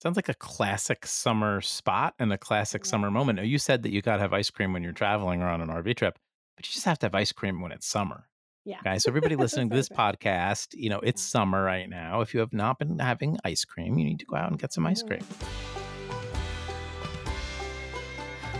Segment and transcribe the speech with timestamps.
[0.00, 3.38] Sounds like a classic summer spot and a classic summer moment.
[3.38, 5.60] Now, you said that you got to have ice cream when you're traveling or on
[5.60, 6.16] an RV trip,
[6.56, 8.28] but you just have to have ice cream when it's summer.
[8.64, 8.78] Yeah.
[8.86, 9.00] Okay.
[9.00, 11.40] So, everybody listening to this podcast, you know, it's Yeah.
[11.40, 12.20] summer right now.
[12.20, 14.72] If you have not been having ice cream, you need to go out and get
[14.72, 15.24] some ice cream.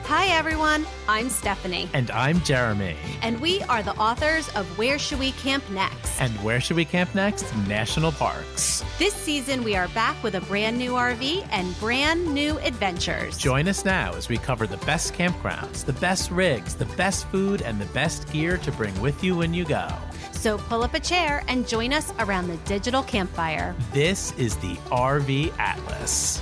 [0.09, 0.87] Hi, everyone.
[1.07, 2.97] I'm Stephanie, And I'm Jeremy.
[3.21, 6.19] and we are the authors of Where Should We Camp Next?
[6.19, 7.55] And where should we camp next?
[7.67, 8.83] National parks.
[8.99, 13.37] This season, we are back with a brand new RV and brand new adventures.
[13.37, 17.61] Join us now as we cover the best campgrounds, the best rigs, the best food,
[17.61, 19.89] and the best gear to bring with you when you go.
[20.33, 23.75] So pull up a chair and join us around the digital campfire.
[23.93, 26.41] This is the RV Atlas.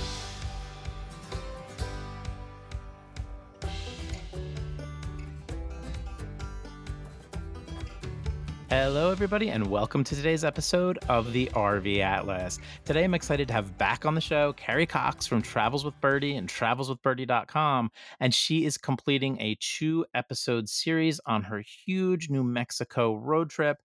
[8.69, 12.59] Hello, everybody, and welcome to today's episode of the RV Atlas.
[12.83, 16.35] Today, I'm excited to have back on the show Kerri Cox from Travels with Birdy
[16.35, 17.89] and travelswithbirdy.com.
[18.19, 23.77] And she is completing a two episode series on her huge New Mexico road trip.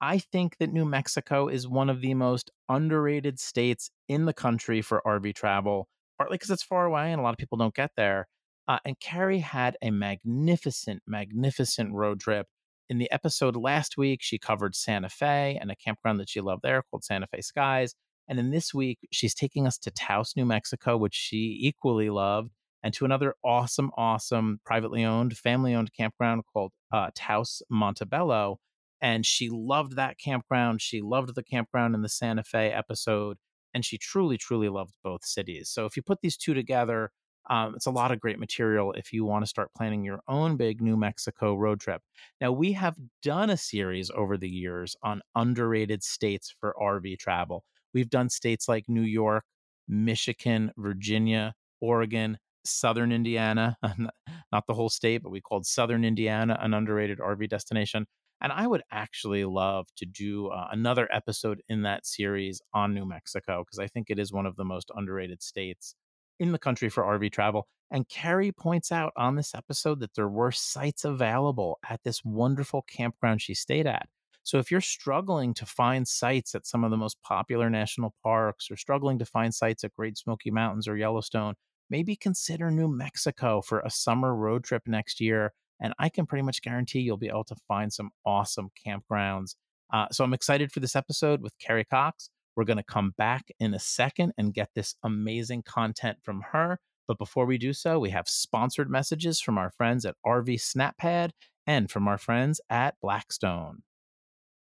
[0.00, 4.82] I think that New Mexico is one of the most underrated states in the country
[4.82, 7.90] for RV travel, partly because it's far away and a lot of people don't get
[7.96, 8.28] there.
[8.68, 12.46] Uh, and Kerri had a magnificent, magnificent road trip.
[12.88, 16.62] In the episode last week, she covered Santa Fe and a campground that she loved
[16.62, 17.94] there called Santa Fe Skies.
[18.28, 22.50] And in this week, she's taking us to Taos, New Mexico, which she equally loved,
[22.82, 28.58] and to another awesome, awesome privately owned, family owned campground called uh, Taos Monte Bello
[29.00, 30.82] and she loved that campground.
[30.82, 33.38] She loved the campground in the Santa Fe episode,
[33.72, 35.70] and she truly, truly loved both cities.
[35.70, 37.10] So if you put these two together,
[37.48, 40.56] um, it's a lot of great material if you want to start planning your own
[40.56, 42.02] big New Mexico road trip.
[42.40, 47.64] Now, we have done a series over the years on underrated states for RV travel.
[47.94, 49.44] We've done states like New York,
[49.88, 53.76] Michigan, Virginia, Oregon, Southern Indiana,
[54.52, 58.06] not the whole state, but we called Southern Indiana an underrated RV destination.
[58.40, 63.04] And I would actually love to do uh, another episode in that series on New
[63.04, 65.94] Mexico because I think it is one of the most underrated states
[66.38, 67.66] in the country for RV travel.
[67.90, 72.82] And Kerri points out on this episode that there were sites available at this wonderful
[72.82, 74.08] campground she stayed at.
[74.42, 78.70] So if you're struggling to find sites at some of the most popular national parks
[78.70, 81.54] or struggling to find sites at Great Smoky Mountains or Yellowstone,
[81.90, 86.42] maybe consider New Mexico for a summer road trip next year and I can pretty
[86.42, 89.54] much guarantee you'll be able to find some awesome campgrounds.
[89.92, 92.30] Uh, so I'm excited for this episode with Kerri Cox.
[92.58, 96.80] We're going to come back in a second and get this amazing content from her.
[97.06, 101.30] But before we do so, we have sponsored messages from our friends at RV SnapPad
[101.68, 103.84] and from our friends at Blackstone.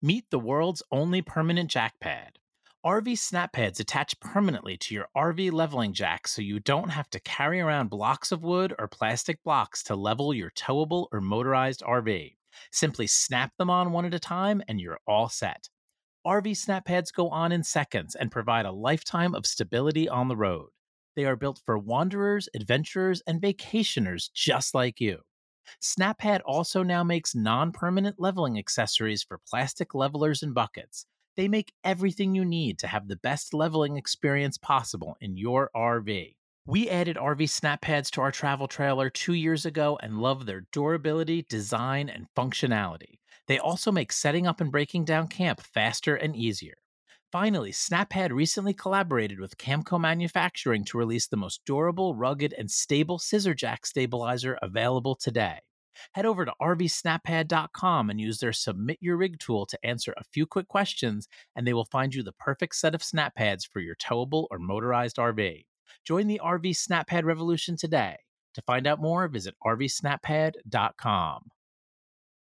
[0.03, 2.33] Meet the world's only permanent jack pad.
[2.85, 7.21] RV snap pads attach permanently to your RV leveling jack so you don't have to
[7.21, 12.37] carry around blocks of wood or plastic blocks to level your towable or motorized RV.
[12.73, 15.71] Simply snap them on one at a time and you're all set.
[16.27, 20.37] RV snap pads go on in seconds and provide a lifetime of stability on the
[20.37, 20.69] road.
[21.17, 25.21] They are built for wanderers, adventurers, and vacationers just like you.
[25.83, 31.07] SnapPad also now makes non permanent leveling accessories for plastic levelers and buckets.
[31.37, 36.35] They make everything you need to have the best leveling experience possible in your RV.
[36.67, 40.67] We added RV snap pads to our travel trailer two years ago and love their
[40.71, 43.20] durability, design, and functionality.
[43.51, 46.77] They also make setting up and breaking down camp faster and easier.
[47.33, 53.19] Finally, SnapPad recently collaborated with Camco Manufacturing to release the most durable, rugged, and stable
[53.19, 55.59] scissor jack stabilizer available today.
[56.13, 60.47] Head over to rvsnappad.com and use their Submit Your Rig tool to answer a few
[60.47, 63.97] quick questions, and they will find you the perfect set of snap pads for your
[63.97, 65.65] towable or motorized RV.
[66.05, 68.17] Join the RV SnapPad revolution today.
[68.55, 71.51] To find out more, visit rvsnappad.com.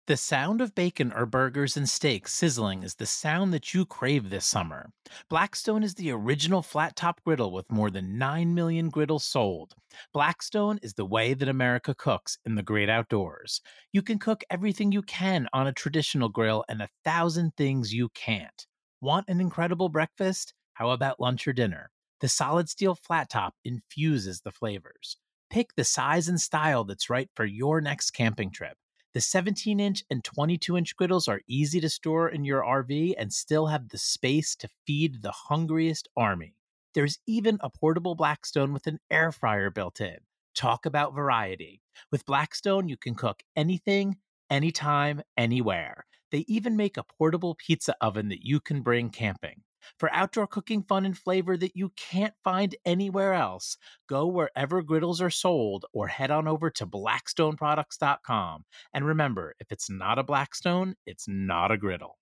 [0.06, 4.28] The sound of bacon or burgers and steaks sizzling is the sound that you crave
[4.28, 4.90] this summer.
[5.30, 9.74] Blackstone is the original flat top griddle with more than 9 million griddles sold.
[10.12, 13.62] Blackstone is the way that America cooks in the great outdoors.
[13.92, 18.10] You can cook everything you can on a traditional grill and a thousand things you
[18.10, 18.66] can't.
[19.00, 20.52] Want an incredible breakfast?
[20.74, 21.90] How about lunch or dinner?
[22.20, 25.16] The solid steel flat top infuses the flavors.
[25.48, 28.76] Pick the size and style that's right for your next camping trip.
[29.14, 33.32] The 17 inch and 22 inch griddles are easy to store in your RV and
[33.32, 36.56] still have the space to feed the hungriest army.
[36.94, 40.16] There's even a portable Blackstone with an air fryer built in.
[40.56, 41.80] Talk about variety.
[42.10, 44.16] With Blackstone, you can cook anything,
[44.50, 46.06] anytime, anywhere.
[46.32, 49.62] They even make a portable pizza oven that you can bring camping.
[49.98, 53.76] For outdoor cooking fun and flavor that you can't find anywhere else,
[54.08, 58.64] go wherever griddles are sold or head on over to blackstoneproducts.com.
[58.92, 62.18] And remember, if it's not a Blackstone, it's not a griddle.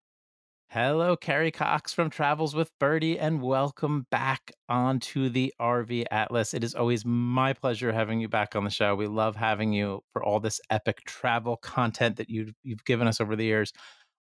[0.75, 6.55] Hello, Kerri Cox from Travels with Birdy, and welcome back onto the RV Atlas.
[6.55, 8.95] It is always my pleasure having you back on the show.
[8.95, 13.21] We love having you for all this epic travel content that you've, you've given us
[13.21, 13.75] over the years.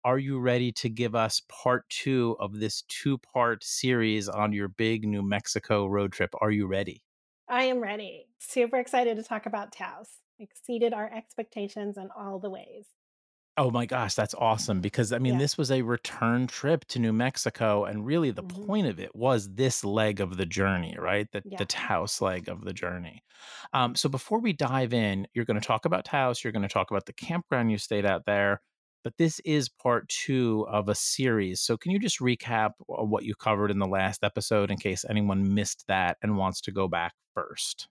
[0.09, 4.67] Are you ready to give us part two of this two part series on your
[4.67, 6.35] big New Mexico road trip?
[6.41, 7.05] Are you ready?
[7.49, 8.29] I am ready.
[8.39, 10.23] Super excited to talk about Taos.
[10.39, 12.95] Exceeded our expectations in all the ways.
[13.57, 15.39] Oh my gosh, that's awesome because I mean, Yeah.
[15.39, 19.15] this was a return trip to New Mexico, and really the hmm point of it
[19.17, 21.29] was this leg of the journey, right?
[21.33, 23.25] The the Taos leg of the journey.
[23.73, 26.69] Um, so before we dive in, you're going to talk about Taos, you're going to
[26.73, 28.63] talk about the campground you stayed at there,
[29.05, 31.61] but this is part two of a series.
[31.61, 35.55] So can you just recap what you covered in the last episode in case anyone
[35.55, 37.89] missed that and wants to go back first?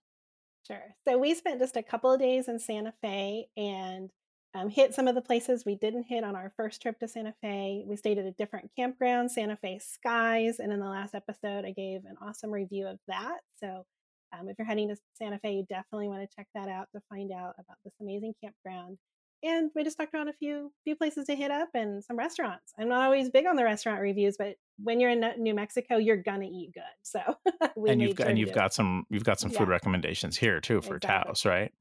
[0.65, 0.95] Sure.
[1.07, 4.09] So we spent just a couple of days in Santa Fe and
[4.54, 7.33] um, hit some of the places we didn't hit on our first trip to Santa
[7.42, 7.83] Fe.
[7.88, 10.59] We stayed at a different campground, Santa Fe Skies.
[10.59, 13.38] And in the last episode, I gave an awesome review of that.
[13.59, 13.86] So
[14.38, 17.01] um, if you're heading to Santa Fe, you definitely want to check that out to
[17.09, 18.98] find out about this amazing campground.
[19.44, 22.74] And we just talked about a few few places to hit up and some restaurants.
[22.78, 26.18] I'm not always big on the restaurant reviews, but when you're in New Mexico, you're
[26.18, 26.84] gonna eat good.
[27.04, 27.22] So
[27.86, 30.60] and you've got sure and you've got some you've got some food Yeah, recommendations here
[30.60, 31.34] too for exactly.
[31.39, 31.72] Taos, right?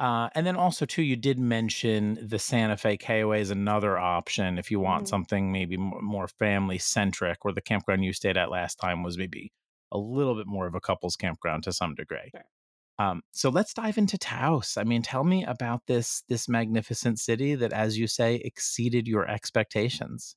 [0.00, 4.58] Uh, and then also too, you did mention the Santa Fe KOA is another option
[4.58, 8.50] if you want hmm something maybe more family centric, where the campground you stayed at
[8.50, 9.52] last time was maybe
[9.92, 12.32] a little bit more of a couples campground to some degree.
[12.32, 12.44] Sure.
[12.98, 14.76] Um, so let's dive into Taos.
[14.76, 19.28] I mean, tell me about this this magnificent city that, as you say, exceeded your
[19.28, 20.36] expectations.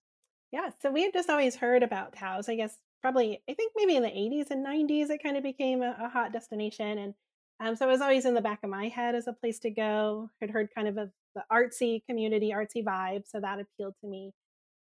[0.52, 2.50] Yeah, so we had just always heard about Taos.
[2.50, 5.84] I guess probably I think maybe in the 80s and 90s it kind of became
[5.84, 7.14] a, a hot destination, and
[7.60, 9.70] um, so it was always in the back of my head as a place to
[9.70, 10.30] go.
[10.42, 14.34] Had heard kind of a, the artsy community, artsy vibe, so that appealed to me.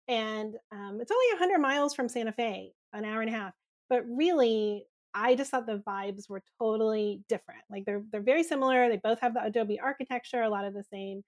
[0.06, 3.54] And um, it's only 100 miles from Santa Fe, an hour and a half.
[3.88, 7.62] But really, I just thought the vibes were totally different.
[7.70, 8.88] Like they're they're very similar.
[8.88, 11.22] They both have the Adobe architecture, a lot of the same,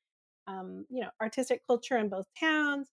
[0.46, 2.88] um, you know, artistic culture in both towns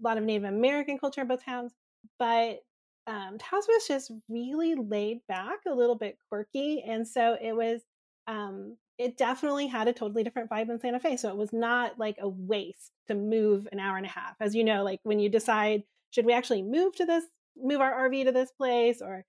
[0.00, 1.72] a lot of Native American culture in both towns,
[2.18, 2.58] but
[3.06, 7.82] um, Taos was just really laid back, a little bit quirky, and so it was.
[8.28, 11.98] Um, it definitely had a totally different vibe than Santa Fe, so it was not
[11.98, 14.36] like a waste to move an hour and a half.
[14.38, 17.24] As you know, like when you decide should we actually move to this,
[17.56, 19.24] move our RV to this place, or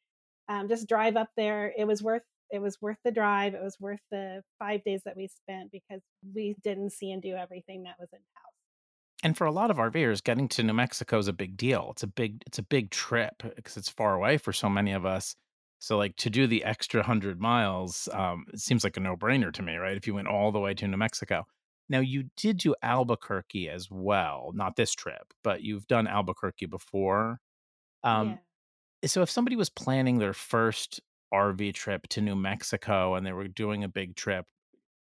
[0.50, 3.56] um, just drive up there, it was worth it was worth the drive.
[3.56, 6.01] It was worth the five days that we spent because
[6.36, 8.54] we didn't see and do everything that was in Taos.
[9.24, 11.90] And for a lot of RVers, getting to New Mexico is a big deal.
[11.92, 15.06] It's a big it's a big trip because it's far away for so many of
[15.06, 15.36] us.
[15.80, 19.62] So like to do the extra 100 miles, um, it seems like a no-brainer to
[19.62, 19.98] me, right?
[19.98, 21.45] If you went all the way to New Mexico.
[21.90, 27.40] Now you did do Albuquerque as well, not this trip, but you've done Albuquerque before.
[28.04, 28.38] Um, Yeah.
[29.05, 31.00] So if somebody was planning their first
[31.31, 34.45] RV trip to New Mexico and they were doing a big trip,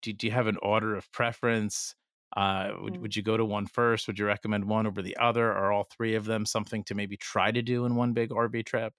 [0.02, 1.94] do, do you have an order of preference?
[2.36, 2.98] Uh, would, Mm.
[2.98, 4.06] would you go to one first?
[4.08, 5.50] Would you recommend one over the other?
[5.52, 8.62] Or all three of them something to maybe try to do in one big RV
[8.64, 8.94] trip?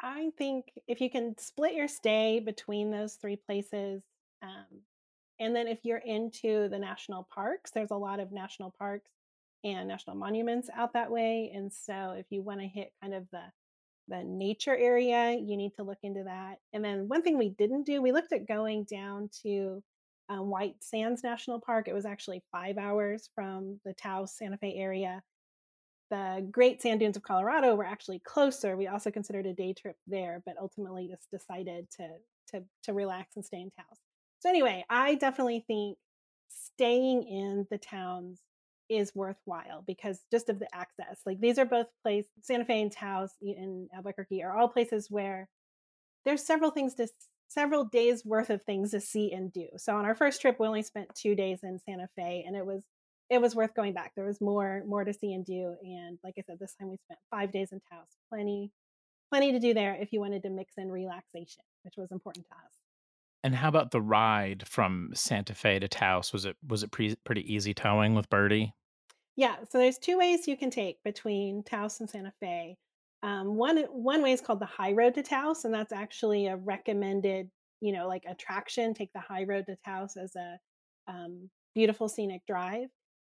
[0.00, 4.02] I think if you can split your stay between those 3 places,
[4.42, 4.82] um,
[5.38, 9.10] and then if you're into the national parks, there's a lot of national parks
[9.64, 13.52] and national monuments out that way, and so if you wanna hit kind of the
[14.08, 17.84] the nature area, you need to look into that, and then one thing we didn't
[17.84, 19.82] do, we looked at going down to,
[20.28, 24.74] um, White Sands National Park, it was actually 5 hours from the Taos, Santa Fe
[24.76, 25.22] area,
[26.12, 28.76] the Great Sand Dunes of Colorado were actually closer.
[28.76, 32.08] We also considered a day trip there, but ultimately just decided to
[32.50, 33.98] to to relax and stay in Taos.
[34.40, 35.96] So anyway, I definitely think
[36.50, 38.42] staying in the towns
[38.92, 41.20] is worthwhile because just of the access.
[41.24, 45.48] Like these are both places, Santa Fe and Taos and Albuquerque are all places where
[46.24, 47.08] there's several things to
[47.48, 49.66] several days worth of things to see and do.
[49.76, 52.64] So on our first trip, we only spent two days in Santa Fe, and it
[52.64, 52.82] was
[53.30, 54.12] it was worth going back.
[54.14, 56.96] There was more more to see and do, and like I said, this time we
[56.96, 58.06] spent five days in Taos.
[58.30, 58.72] Plenty
[59.30, 62.54] plenty to do there if you wanted to mix in relaxation, which was important to
[62.54, 62.72] us.
[63.44, 66.32] And how about the ride from Santa Fe to Taos?
[66.32, 68.74] Was it was it pre- pretty easy towing with Birdy?
[69.36, 72.76] Yeah, so there's two ways you can take between Taos and Santa Fe.
[73.22, 76.56] Um, one one way is called the High Road to Taos, and that's actually a
[76.56, 78.94] recommended, you know, like attraction.
[78.94, 80.58] Take the High Road to Taos as a
[81.08, 82.88] um, beautiful scenic drive.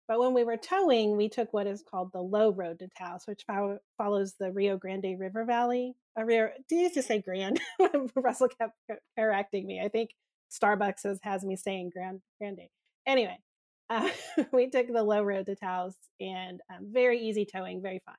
[0.09, 3.23] But when we were towing, we took what is called the low road to Taos,
[3.27, 5.95] which fo- follows the Rio Grande River Valley.
[6.17, 7.61] A Rio, do you just say Grand?
[8.17, 8.75] Russell kept
[9.17, 9.81] correcting me.
[9.81, 10.11] I think
[10.51, 12.69] Starbucks has, has me saying Grand Grande.
[13.07, 13.39] Anyway,
[13.91, 14.09] uh,
[14.53, 18.15] we took the low road to Taos and um, very easy towing, very fine.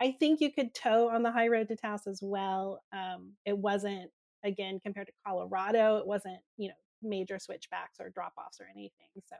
[0.00, 2.82] I think you could tow on the high road to Taos as well.
[2.92, 4.10] Um, it wasn't,
[4.44, 8.90] again, compared to Colorado, it wasn't, you know, major switchbacks or drop offs or anything.
[9.28, 9.36] So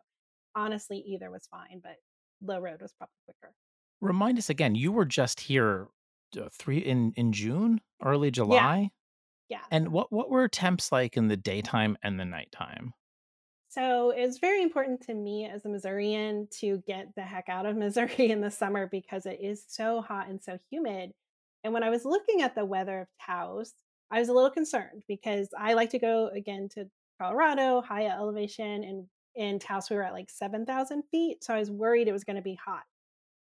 [0.54, 1.96] honestly, either was fine, but
[2.42, 3.54] low road was probably quicker.
[4.00, 5.88] Remind us again, you were just here
[6.38, 8.90] uh, three in in June, early July.
[9.48, 9.58] Yeah.
[9.58, 9.64] yeah.
[9.70, 12.92] And what what were temps like in the daytime and the nighttime?
[13.74, 17.76] So it's very important to me as a Missourian to get the heck out of
[17.76, 21.10] Missouri in the summer because it is so hot and so humid.
[21.64, 23.74] And when I was looking at the weather of Taos,
[24.12, 26.88] I was a little concerned because I like to go again to
[27.20, 31.42] Colorado, high elevation, and in Taos we were at like 7,000 feet.
[31.42, 32.84] So I was worried it was going to be hot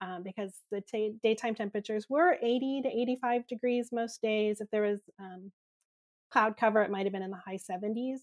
[0.02, 4.60] um, because the t- daytime temperatures were 80 to 85 degrees most days.
[4.60, 5.54] If there was um,
[6.32, 8.18] cloud cover, it might have been in the high 70s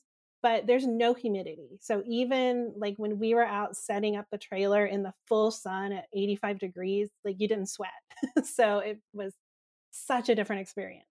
[0.44, 1.78] but there's no humidity.
[1.80, 5.90] So even like when we were out setting up the trailer in the full sun
[5.90, 7.88] at 85 degrees, like you didn't sweat.
[8.44, 9.32] so it was
[9.90, 11.06] such a different experience.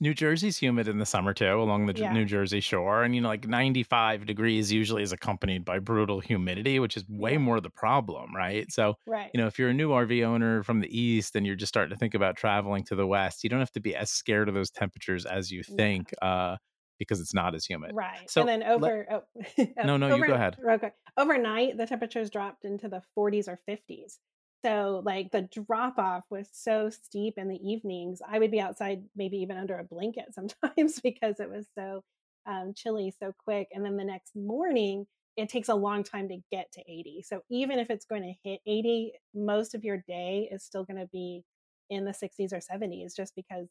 [0.00, 2.12] New Jersey's humid in the summer too, along the yeah.
[2.12, 3.04] New Jersey shore.
[3.04, 7.38] And, you know, like 95 degrees usually is accompanied by brutal humidity, which is way
[7.38, 8.70] more the problem, right?
[8.72, 9.30] So, right.
[9.32, 11.94] you know, if you're a new RV owner from the East and you're just starting
[11.94, 14.54] to think about traveling to the West, you don't have to be as scared of
[14.54, 16.12] those temperatures as you think.
[16.20, 16.28] Yeah.
[16.28, 16.56] Uh,
[16.98, 17.92] because it's not as humid.
[17.94, 18.30] Right.
[18.30, 20.56] So and then over let, oh, no, no, over, you go ahead.
[20.68, 20.90] Okay.
[21.16, 24.18] Overnight, the temperatures dropped into the 40s or 50s.
[24.64, 28.20] So like the drop off was so steep in the evenings.
[28.26, 32.02] I would be outside maybe even under a blanket sometimes because it was so
[32.46, 33.68] um, chilly so quick.
[33.72, 37.22] And then the next morning, it takes a long time to get to 80.
[37.26, 40.98] So even if it's going to hit 80, most of your day is still going
[40.98, 41.44] to be
[41.90, 43.68] in the 60s or 70s just because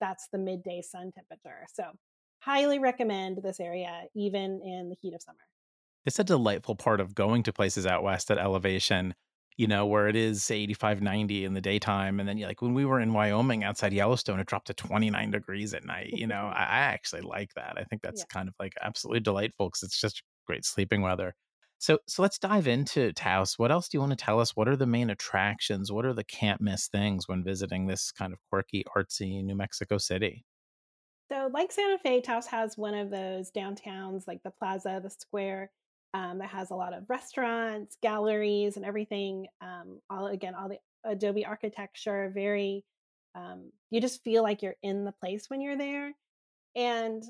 [0.00, 1.66] that's the midday sun temperature.
[1.72, 1.84] So
[2.44, 5.38] highly recommend this area even in the heat of summer.
[6.04, 9.14] It's a delightful part of going to places out west at elevation
[9.56, 12.18] you know, where it is 85, 90 in the daytime.
[12.18, 15.74] And then like when we were in Wyoming outside Yellowstone, it dropped to 29 degrees
[15.74, 16.10] at night.
[16.12, 17.74] You know, I, actually like that.
[17.76, 18.34] I think that's yeah.
[18.34, 21.34] kind of like absolutely delightful because it's just great sleeping weather.
[21.78, 23.58] So, so let's dive into Taos.
[23.58, 24.56] What else do you want to tell us?
[24.56, 25.92] What are the main attractions?
[25.92, 29.98] What are the can't miss things when visiting this kind of quirky, artsy New Mexico
[29.98, 30.44] City?
[31.30, 35.70] So, like Santa Fe, Taos has one of those downtowns, like the plaza, the square,
[36.12, 39.46] um, that has a lot of restaurants, galleries, and everything.
[39.60, 42.84] Um, all again, all the Adobe architecture, very.
[43.34, 46.12] Um, you just feel like you're in the place when you're there,
[46.76, 47.22] and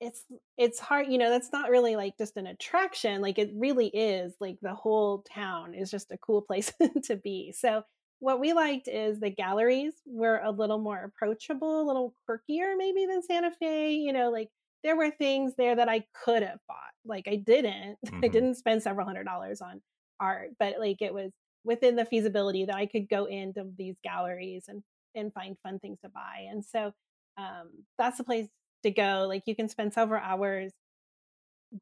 [0.00, 0.24] it's
[0.58, 1.08] it's hard.
[1.08, 3.22] You know, that's not really like just an attraction.
[3.22, 4.34] Like it really is.
[4.40, 6.72] Like the whole town is just a cool place
[7.04, 7.52] to be.
[7.52, 7.84] So
[8.24, 13.04] what we liked is the galleries were a little more approachable, a little quirkier maybe
[13.04, 13.92] than Santa Fe.
[13.92, 14.48] You know, like
[14.82, 16.78] there were things there that I could have bought.
[17.04, 17.98] Like I didn't.
[18.06, 18.24] Mm-hmm.
[18.24, 19.82] I didn't spend several hundred dollars on
[20.20, 21.32] art, but like it was
[21.64, 24.82] within the feasibility that I could go into these galleries and
[25.14, 26.46] and find fun things to buy.
[26.50, 26.92] And so
[27.36, 28.48] um, that's the place
[28.84, 29.26] to go.
[29.28, 30.72] Like you can spend several hours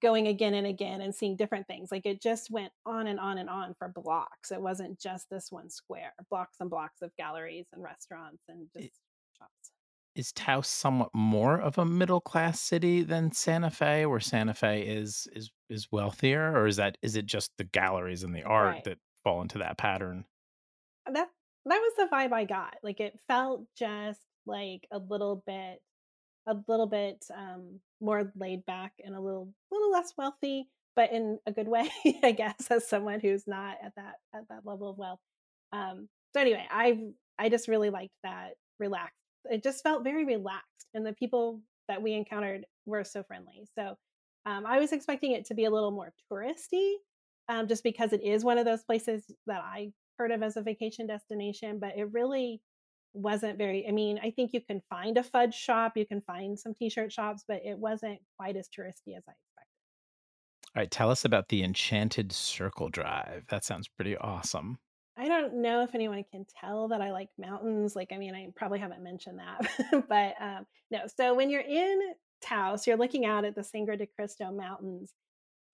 [0.00, 1.90] going again and again and seeing different things.
[1.90, 4.50] Like it just went on and on and on for blocks.
[4.50, 8.87] It wasn't just this one square, blocks and blocks of galleries and restaurants and just
[8.87, 8.92] it,
[9.38, 9.72] shops
[10.14, 14.82] is Taos somewhat more of a middle class city than Santa Fe, where Santa Fe
[14.82, 18.75] is is is wealthier, or is that is it just the galleries and the art
[18.75, 18.84] right.
[18.84, 20.25] that fall into that pattern?
[21.06, 21.28] That
[21.64, 22.76] that was the vibe I got.
[22.82, 25.80] Like it felt just like a little bit
[26.46, 31.38] a little bit um more laid back and a little little less wealthy, but in
[31.47, 31.90] a good way,
[32.23, 35.21] I guess, as someone who's not at that at that level of wealth.
[35.73, 36.99] Um so anyway, I
[37.38, 39.16] I just really liked that relaxed
[39.50, 43.97] it just felt very relaxed and the people that we encountered were so friendly so
[44.47, 46.94] um, i was expecting it to be a little more touristy
[47.49, 50.62] um, just because it is one of those places that i heard of as a
[50.62, 52.61] vacation destination but it really
[53.14, 56.59] wasn't very i mean i think you can find a fudge shop you can find
[56.59, 59.69] some t-shirt shops but it wasn't quite as touristy as i expected
[60.75, 64.78] all right tell us about the enchanted circle drive that sounds pretty awesome
[65.16, 67.95] I don't know if anyone can tell that I like mountains.
[67.95, 71.00] Like, I mean, I probably haven't mentioned that, but um, no.
[71.19, 72.00] So when you're in
[72.40, 75.12] Taos, you're looking out at the Sangre de Cristo Mountains.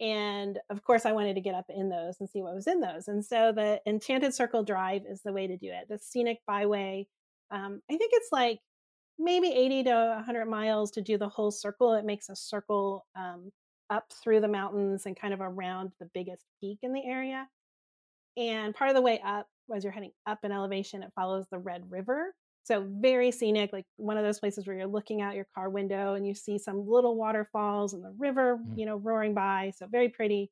[0.01, 2.81] And of course, I wanted to get up in those and see what was in
[2.81, 3.09] those.
[3.09, 5.89] And so the Enchanted Circle Drive is the way to do it.
[5.89, 7.07] The scenic byway.
[7.51, 8.61] Um, I think it's like
[9.19, 11.95] maybe 80 to 100 miles to do the whole circle.
[11.95, 13.51] It makes a circle um,
[13.91, 17.49] up through the mountains and kind of around the biggest peak in the area
[18.37, 21.59] And part of the way up, as you're heading up in elevation, it follows the
[21.59, 22.35] Red River.
[22.65, 26.15] So very scenic, like one of those places where you're looking out your car window
[26.15, 28.79] and you see some little waterfalls and the river, Mm.
[28.79, 29.73] you know, roaring by.
[29.77, 30.51] So very pretty.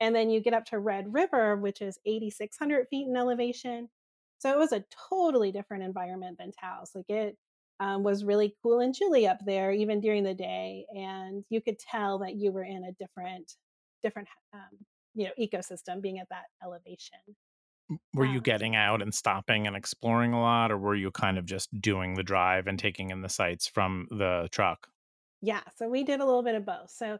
[0.00, 3.90] And then you get up to Red River, which is 8,600 feet in elevation.
[4.38, 6.92] So it was a totally different environment than Taos.
[6.94, 7.36] Like it
[7.80, 11.78] um, was really cool and chilly up there, even during the day, and you could
[11.78, 13.52] tell that you were in a different,
[14.02, 17.18] different, um, you know, ecosystem being at that elevation.
[18.12, 21.38] Were you Um, getting out and stopping and exploring a lot, or were you kind
[21.38, 24.90] of just doing the drive and taking in the sights from the truck?
[25.40, 26.90] yeah, so we did a little bit of both.
[26.90, 27.18] So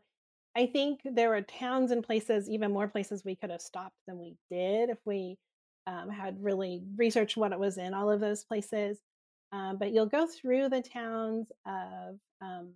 [0.56, 4.18] I think there were towns and places, even more places we could have stopped than
[4.18, 5.38] we did if we
[5.86, 8.98] um, had really researched what it was in all of those places.
[9.52, 12.72] Um, but you'll go through the towns of um,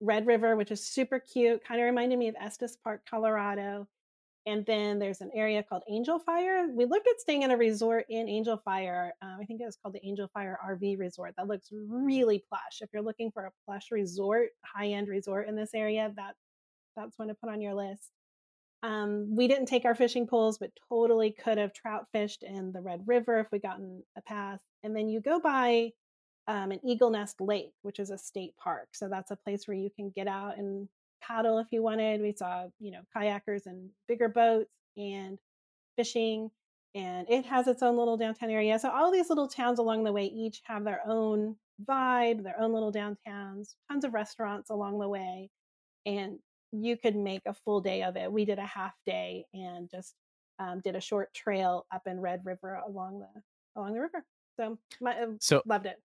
[0.00, 3.88] Red River, which is super cute, kind of reminded me of Estes Park, Colorado.
[4.44, 6.66] And then there's an area called Angel Fire.
[6.74, 9.12] We looked at staying in a resort in Angel Fire.
[9.22, 11.34] Um, I think it was called the Angel Fire RV Resort.
[11.36, 12.80] That looks really plush.
[12.80, 16.34] If you're looking for a plush resort, high end resort in this area, that
[16.96, 18.10] that's one to put on your list.
[18.82, 22.80] Um, we didn't take our fishing poles, but totally could have trout fished in the
[22.80, 24.60] Red River if we gotten a pass.
[24.82, 25.92] And then you go by
[26.48, 28.88] um, an Eagle Nest Lake, which is a state park.
[28.92, 30.88] So that's a place where you can get out and
[31.22, 32.20] paddle if you wanted.
[32.20, 35.38] We saw, you know, kayakers and bigger boats and
[35.96, 36.50] fishing.
[36.94, 38.78] And it has its own little downtown area.
[38.78, 42.72] So all these little towns along the way each have their own vibe, their own
[42.72, 45.50] little downtowns, tons of restaurants along the way.
[46.04, 46.40] And
[46.72, 48.32] you could make a full day of it.
[48.32, 50.14] We did a half day and just
[50.58, 53.42] um, did a short trail up in Red River along the
[53.76, 54.24] along the river.
[54.58, 56.02] So my, uh, So, loved it.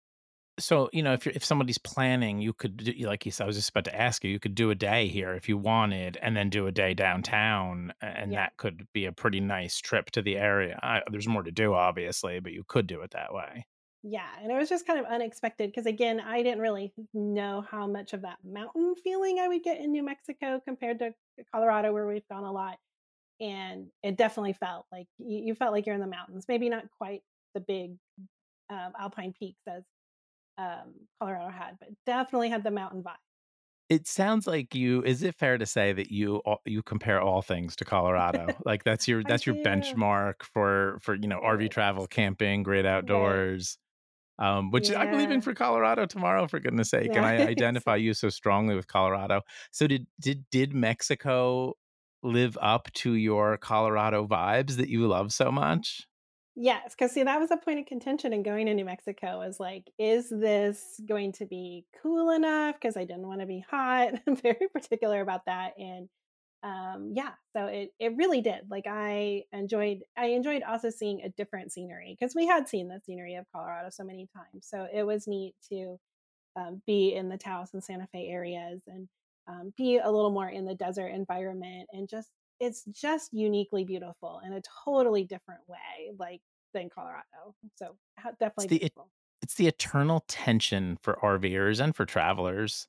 [0.58, 3.46] so you know, if you're, if somebody's planning, you could, do, like you said, I
[3.46, 6.16] was just about to ask you, you could do a day here if you wanted,
[6.18, 8.38] and then do a day downtown, and Yeah.
[8.38, 10.78] that could be a pretty nice trip to the area.
[10.82, 13.66] I, there's more to do, obviously, but you could do it that way.
[14.06, 17.86] Yeah, and it was just kind of unexpected because again, I didn't really know how
[17.86, 21.14] much of that mountain feeling I would get in New Mexico compared to
[21.50, 22.76] Colorado, where we've gone a lot.
[23.40, 26.44] And it definitely felt like you, you felt like you're in the mountains.
[26.46, 27.22] Maybe not quite
[27.54, 27.92] the big
[28.68, 29.82] um, alpine peaks as
[30.58, 33.14] um, Colorado had, but definitely had the mountain vibe.
[33.88, 35.02] It sounds like you.
[35.02, 38.48] Is it fair to say that you you compare all things to Colorado?
[38.66, 39.62] Like that's your that's your do.
[39.62, 43.78] benchmark for for you know RV travel, camping, great outdoors.
[44.38, 48.30] Um, which I'm leaving for Colorado tomorrow, for goodness sake, and I identify you so
[48.30, 49.42] strongly with Colorado.
[49.70, 51.74] So did did did Mexico
[52.24, 56.06] live up to your Colorado vibes that you love so much?
[56.56, 59.58] Yes, because see, that was a point of contention in going to New Mexico is
[59.58, 62.76] like, is this going to be cool enough?
[62.76, 64.14] Because I didn't want to be hot.
[64.26, 65.72] I'm very particular about that.
[65.78, 66.08] And
[66.64, 68.70] um, yeah, so it it really did.
[68.70, 73.00] Like I enjoyed I enjoyed also seeing a different scenery because we had seen the
[73.06, 74.66] scenery of Colorado so many times.
[74.68, 75.98] So it was neat to
[76.56, 79.08] um, be in the Taos and Santa Fe areas and
[79.46, 84.40] um, be a little more in the desert environment and just it's just uniquely beautiful
[84.46, 86.40] in a totally different way like
[86.72, 87.54] than Colorado.
[87.76, 89.10] So ha- It's definitely the beautiful.
[89.42, 92.88] it's the eternal tension for RVers and for travelers.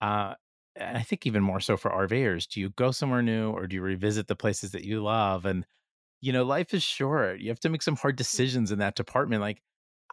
[0.00, 0.34] Uh,
[0.76, 2.46] and I think even more so for RVers.
[2.48, 5.46] Do you go somewhere new or do you revisit the places that you love?
[5.46, 5.66] And
[6.20, 7.40] you know, life is short.
[7.40, 9.42] You have to make some hard decisions in that department.
[9.42, 9.62] Like,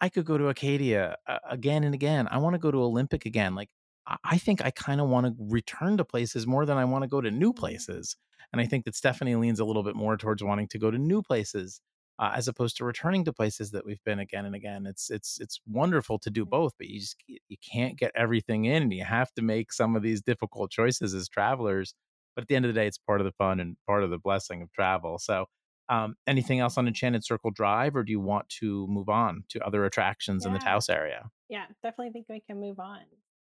[0.02, 2.28] I could go to Acadia uh, again and again.
[2.32, 3.56] I want to go to Olympic again.
[3.56, 3.70] Like,
[4.08, 7.04] I, I think I kind of want to return to places more than I want
[7.04, 7.54] to go to new Mhm.
[7.54, 8.18] places.
[8.54, 10.98] And I think that Stephanie leans a little bit more towards wanting to go to
[10.98, 11.82] new places
[12.20, 14.86] uh, as opposed to returning to places that we've been again and again.
[14.86, 18.84] It's it's it's wonderful to do both, but you just you can't get everything in,
[18.84, 21.94] and you have to make some of these difficult choices as travelers.
[22.36, 24.10] But at the end of the day, it's part of the fun and part of
[24.10, 25.20] the blessing of travel.
[25.20, 25.46] So
[25.90, 29.66] um, anything else on Enchanted Circle Drive, or do you want to move on to
[29.66, 31.30] other attractions in the Taos area?
[31.50, 33.02] Yeah, definitely think we can move on.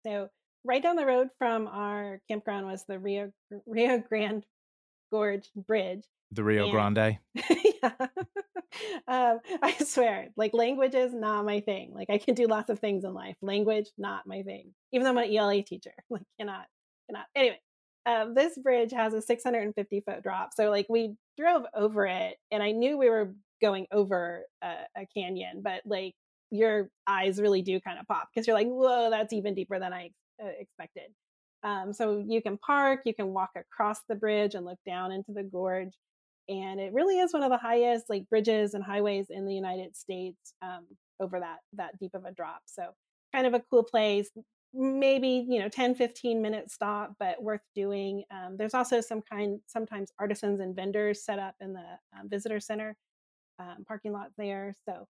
[0.03, 0.29] So
[0.63, 3.31] right down the road from our campground was the Rio
[3.67, 4.43] Rio Grande
[5.13, 6.05] Gorge Bridge.
[6.31, 7.19] The Rio And Grande.
[7.35, 7.91] yeah.
[9.07, 11.91] um, I swear, like language is not my thing.
[11.93, 13.35] Like I can do lots of things in life.
[13.43, 14.73] Language, not my thing.
[14.91, 16.65] Even though I'm an ELA teacher, like cannot,
[17.07, 17.25] cannot.
[17.35, 17.59] Anyway,
[18.07, 20.49] um, this bridge has a 650 foot drop.
[20.55, 25.05] So like we drove over it, and I knew we were going over a, a
[25.15, 26.15] canyon, but like
[26.49, 29.93] your eyes really do kind of pop because you're like, whoa, that's even deeper than
[29.93, 30.09] I
[30.43, 31.11] uh, expected.
[31.63, 35.31] Um, so you can park, you can walk across the bridge and look down into
[35.31, 35.93] the gorge
[36.49, 39.95] and it really is one of the highest like bridges and highways in the United
[39.95, 40.85] States um,
[41.19, 42.61] over that that deep of a drop.
[42.65, 42.87] So
[43.33, 44.29] kind of a cool place.
[44.73, 48.23] Maybe you know 10, 15 minute stop, but worth doing.
[48.31, 51.85] Um, there's also some kind sometimes artisans and vendors set up in the
[52.19, 52.97] um, visitor center.
[53.59, 54.75] um, parking lot there.
[54.85, 55.07] So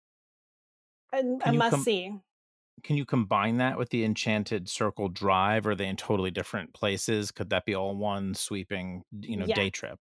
[1.14, 2.14] a, a must see.
[2.84, 5.66] Can you combine that with the Enchanted Circle Drive?
[5.66, 7.32] Are they in totally different places?
[7.32, 9.56] Could that be all one sweeping, you know, Yeah.
[9.56, 10.00] day trip?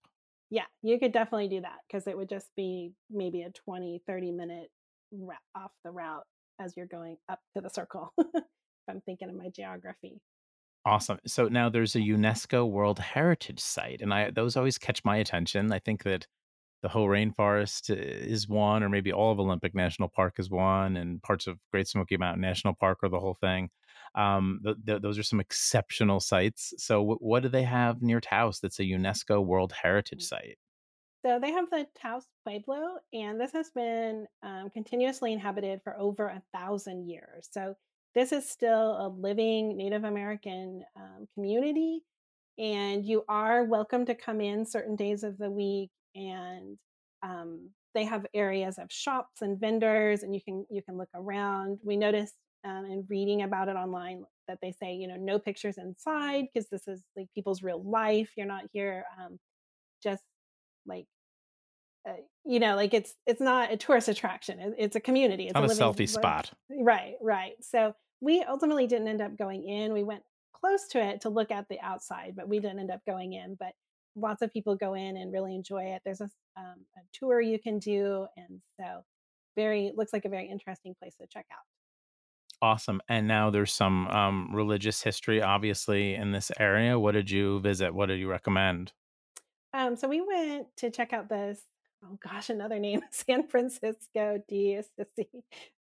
[0.51, 4.31] Yeah, you could definitely do that because it would just be maybe a 20, 30
[4.31, 4.71] minute
[5.11, 6.25] ra- off the route
[6.61, 8.13] as you're going up to the circle.
[8.19, 8.45] if
[8.89, 10.21] I'm thinking of my geography.
[10.85, 11.19] Awesome.
[11.27, 15.73] So now there's a UNESCO World Heritage Site, and I those always catch my attention.
[15.73, 16.29] I think that
[16.83, 21.23] the whole rainforest is one, or maybe all of Olympic National Park is one, and
[21.23, 23.71] parts of Great Smoky Mountain National Park are the whole thing.
[24.15, 26.73] Um, th- th- those are some exceptional sites.
[26.79, 30.29] So, w- what do they have near Taos that's a UNESCO World Heritage Mm.
[30.29, 30.59] Site?
[31.25, 36.29] So they have the Taos Pueblo, and this has been um, continuously inhabited for over
[36.29, 37.49] a thousand years.
[37.51, 37.75] So
[38.15, 42.03] this is still a living Native American um, community,
[42.59, 45.91] and you are welcome to come in certain days of the week.
[46.17, 46.79] And
[47.23, 51.79] um, they have areas of shops and vendors, and you can you can look around.
[51.85, 55.79] We noticed um, in reading about it online that they say you know no pictures
[55.79, 58.31] inside because this is like people's real life.
[58.37, 59.39] You're not here um,
[60.03, 60.23] just
[60.87, 61.07] like
[62.09, 62.13] uh,
[62.45, 65.65] you know like it's it's not a tourist attraction it, it's a community it's Not
[65.65, 66.53] a living selfie spot.
[66.71, 70.23] right right so we ultimately didn't end up going in we went
[70.55, 73.57] close to it to look at the outside but we didn't end up going in
[73.59, 73.73] but
[74.17, 77.59] lots of people go in and really enjoy it there's a, um, a tour you
[77.59, 79.03] can do and so
[79.57, 81.65] very looks like a very interesting place to check out
[82.63, 83.03] Awesome.
[83.09, 86.99] And now there's some um, religious history, obviously, in this area.
[86.99, 87.95] What did you visit?
[87.95, 88.93] What did you recommend?
[89.75, 91.61] Um, so we went to check out this.
[92.03, 95.27] Oh gosh, another name, San Francisco DSC.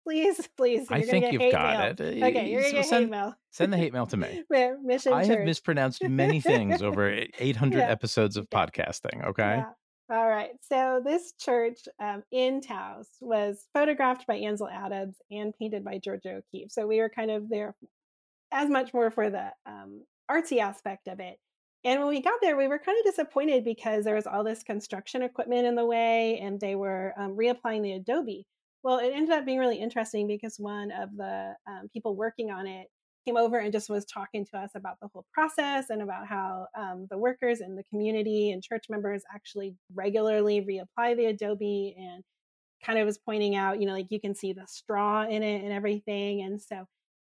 [0.05, 0.87] Please, please.
[0.91, 2.09] I think get you've got mail.
[2.09, 2.23] it.
[2.23, 3.35] Uh, Okay, you're so gonna get send- hate mail.
[3.51, 4.43] Send the hate mail to me.
[4.85, 5.37] Mission I Church.
[5.39, 7.91] have mispronounced many things over 800 Yeah.
[7.91, 9.25] episodes of podcasting.
[9.27, 9.59] Okay.
[9.59, 9.71] Yeah.
[10.11, 10.51] All right.
[10.61, 16.35] So this church um, in Taos was photographed by Ansel Adams and painted by Georgia
[16.43, 16.71] O'Keeffe.
[16.73, 17.75] So we were kind of there
[18.51, 21.39] as much more for the um, artsy aspect of it.
[21.85, 24.63] And when we got there, we were kind of disappointed because there was all this
[24.63, 28.47] construction equipment in the way and they were um, reapplying the Adobe.
[28.83, 32.67] Well, it ended up being really interesting because one of the um, people working on
[32.67, 32.89] it
[33.25, 36.67] came over and just was talking to us about the whole process and about how
[36.77, 42.25] um, the workers in the community and church members actually regularly reapply the Adobe and
[42.85, 45.63] kind of was pointing out, you know, like you can see the straw in it
[45.63, 46.43] and everything.
[46.43, 46.85] And so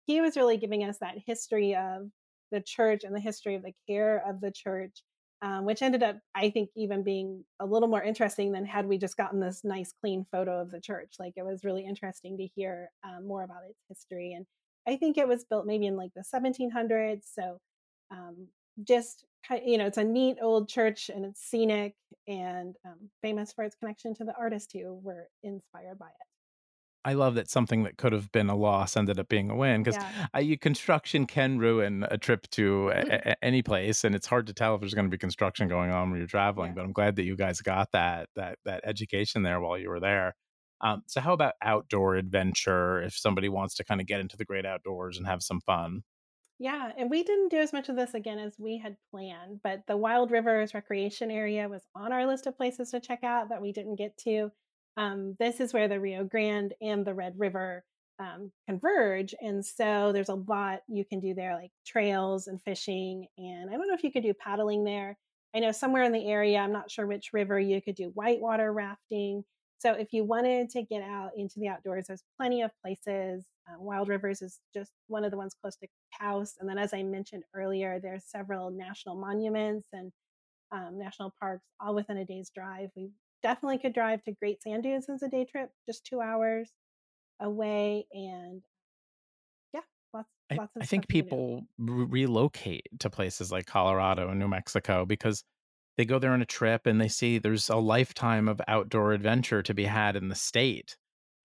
[0.07, 2.09] he was really giving us that history of
[2.51, 5.03] the church and the history of the care of the church,
[5.45, 8.97] um, which ended up, I think, even being a little more interesting than had we
[8.97, 11.17] just gotten this nice, clean photo of the church.
[11.19, 14.33] Like it was really interesting to hear um, more about its history.
[14.33, 14.47] And
[14.89, 17.25] I think it was built maybe in like the 1700s.
[17.35, 17.59] So
[18.11, 18.49] um,
[18.85, 19.27] just,
[19.67, 21.95] you know, it's a neat old church and it's scenic
[22.27, 26.34] and um, famous for its connection to the artists who were inspired by it.
[27.05, 29.83] I love that something that could have been a loss ended up being a win
[29.83, 30.57] because Yeah.
[30.61, 32.93] construction can ruin a trip to a,
[33.33, 35.91] a- any place, and it's hard to tell if there's going to be construction going
[35.91, 36.71] on when you're traveling.
[36.71, 36.75] Yeah.
[36.75, 40.01] But I'm glad that you guys got that that that education there while you were
[40.01, 40.35] there.
[40.81, 43.03] Um, so, how about outdoor adventure?
[43.03, 46.03] If somebody wants to kind of get into the great outdoors and have some fun,
[46.59, 49.87] Yeah, and we didn't do as much of this again as we had planned, but
[49.87, 53.61] the Wild Rivers Recreation Area was on our list of places to check out that
[53.63, 54.53] we didn't get to.
[54.97, 57.85] Um, this is where the Rio Grande and the Red River
[58.19, 63.27] um, converge, and so there's a lot you can do there, like trails and fishing.
[63.39, 65.17] And I don't know if you could do paddling there.
[65.55, 68.73] I know somewhere in the area, I'm not sure which river, you could do whitewater
[68.73, 69.45] rafting.
[69.79, 73.45] So if you wanted to get out into the outdoors, there's plenty of places.
[73.69, 76.55] Uh, Wild Rivers is just one of the ones close to Taos.
[76.59, 80.11] And then, as I mentioned earlier, there's several national monuments and
[80.73, 82.91] um, national parks all within a day's drive.
[82.97, 83.11] We
[83.45, 86.73] definitely could drive to Great Sand Dunes as a day trip, just two hours
[87.39, 88.07] away.
[88.13, 88.63] And
[89.73, 94.41] yeah, lots, I, lots of I think people re- relocate to places like Colorado and
[94.41, 95.45] New Mexico because
[95.97, 99.63] they go there on a trip and they see there's a lifetime of outdoor adventure
[99.63, 100.97] to be had in the state.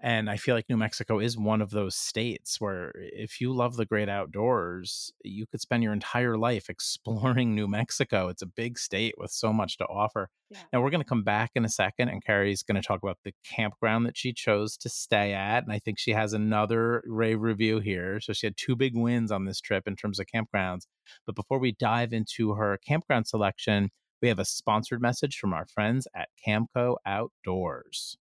[0.02, 3.76] And I feel like New Mexico is one of those states where if you love
[3.76, 8.30] the great outdoors, you could spend your entire life exploring New Mexico.
[8.30, 10.30] It's a big state with so much to offer.
[10.50, 10.60] Yeah.
[10.72, 13.18] Now we're going to come back in a second, and Kerri's going to talk about
[13.26, 15.64] the campground that she chose to stay at.
[15.64, 18.22] And I think she has another rave review here.
[18.22, 20.84] So she had two big wins on this trip in terms of campgrounds.
[21.26, 23.90] But before we dive into her campground selection,
[24.22, 28.18] we have a sponsored message from our friends at Camco Outdoors.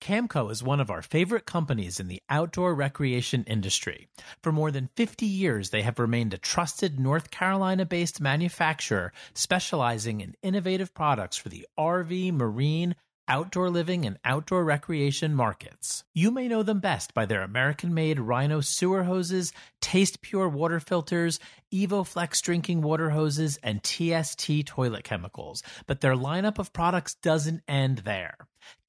[0.00, 4.08] Camco is one of our favorite companies in the outdoor recreation industry.
[4.42, 10.20] For more than 50 years, they have remained a trusted North Carolina based manufacturer specializing
[10.20, 12.94] in innovative products for the RV, marine,
[13.28, 16.04] outdoor living and outdoor recreation markets.
[16.14, 20.80] You may know them best by their American made Rhino sewer hoses, Taste Pure water
[20.80, 21.38] filters,
[21.72, 27.98] EvoFlex drinking water hoses, and TST toilet chemicals, but their lineup of products doesn't end
[27.98, 28.36] there.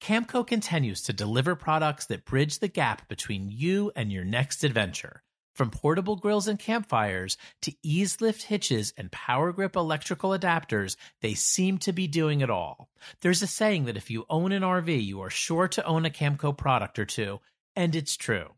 [0.00, 5.22] Camco continues to deliver products that bridge the gap between you and your next adventure.
[5.54, 11.78] From portable grills and campfires to Eaz-Lift hitches and power grip electrical adapters, they seem
[11.78, 12.88] to be doing it all.
[13.20, 16.10] There's a saying that if you own an RV, you are sure to own a
[16.10, 17.40] Camco product or two,
[17.74, 18.54] and it's true.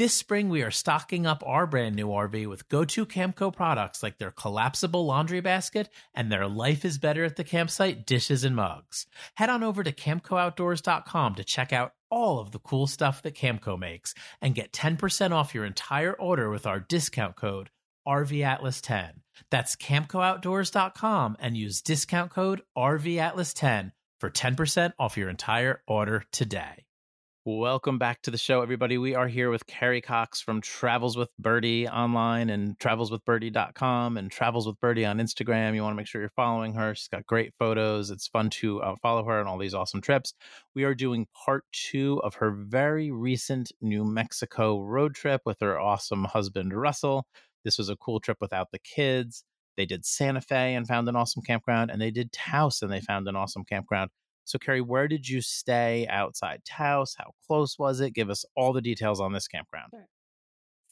[0.00, 4.02] This spring, we are stocking up our brand new RV with go to Camco products
[4.02, 8.56] like their collapsible laundry basket and their Life is Better at the Campsite dishes and
[8.56, 9.06] mugs.
[9.34, 13.78] Head on over to CamcoOutdoors.com to check out all of the cool stuff that Camco
[13.78, 17.68] makes and get 10% off your entire order with our discount code
[18.08, 19.16] RVAtlas10.
[19.50, 26.86] That's CamcoOutdoors.com and use discount code RVAtlas10 for 10% off your entire order today.
[27.46, 28.98] Welcome back to the show, everybody.
[28.98, 34.66] We are here with Kerri Cox from Travels with Birdy online and travelswithbirdy.com and Travels
[34.66, 35.74] with Birdy on Instagram.
[35.74, 36.94] You want to make sure you're following her.
[36.94, 38.10] She's got great photos.
[38.10, 40.34] It's fun to uh, follow her on all these awesome trips.
[40.74, 45.80] We are doing part two of her very recent New Mexico road trip with her
[45.80, 47.26] awesome husband, Russell.
[47.64, 49.44] This was a cool trip without the kids.
[49.78, 53.00] They did Santa Fe and found an awesome campground, and they did Taos and they
[53.00, 54.10] found an awesome campground.
[54.44, 57.14] So, Kerri, where did you stay outside Taos?
[57.16, 58.14] How close was it?
[58.14, 59.90] Give us all the details on this campground.
[59.92, 60.06] Sure.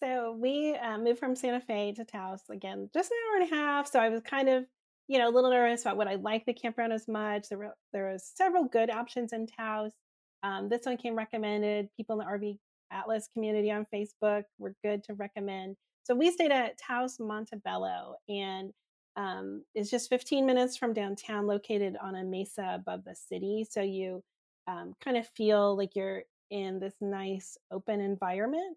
[0.00, 3.56] So we uh, moved from Santa Fe to Taos again, just an hour and a
[3.56, 3.90] half.
[3.90, 4.64] So I was kind of,
[5.08, 7.48] you know, a little nervous about would I like the campground as much.
[7.48, 9.92] There were there was several good options in Taos.
[10.44, 11.88] Um, this one came recommended.
[11.96, 12.58] People in the RV
[12.92, 15.76] Atlas community on Facebook were good to recommend.
[16.04, 18.72] So we stayed at Taos Monte Bello, and
[19.18, 23.66] um, is just 15 minutes from downtown, located on a mesa above the city.
[23.68, 24.22] So you
[24.68, 28.76] um, kind of feel like you're in this nice open environment.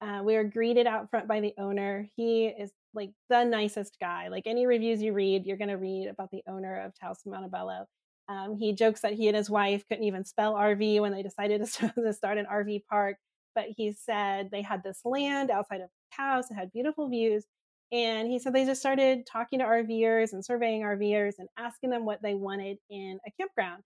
[0.00, 2.08] Uh, we are greeted out front by the owner.
[2.16, 4.28] He is like the nicest guy.
[4.28, 7.48] Like any reviews you read, you're going to read about the owner of Taos Monte
[7.50, 7.86] Bello.
[8.28, 11.66] Um, he jokes that he and his wife couldn't even spell RV when they decided
[11.66, 13.16] to start an RV park.
[13.56, 16.48] But he said they had this land outside of Taos.
[16.48, 17.44] It had beautiful views.
[17.92, 22.04] And he said they just started talking to RVers and surveying RVers and asking them
[22.04, 23.82] what they wanted in a campground.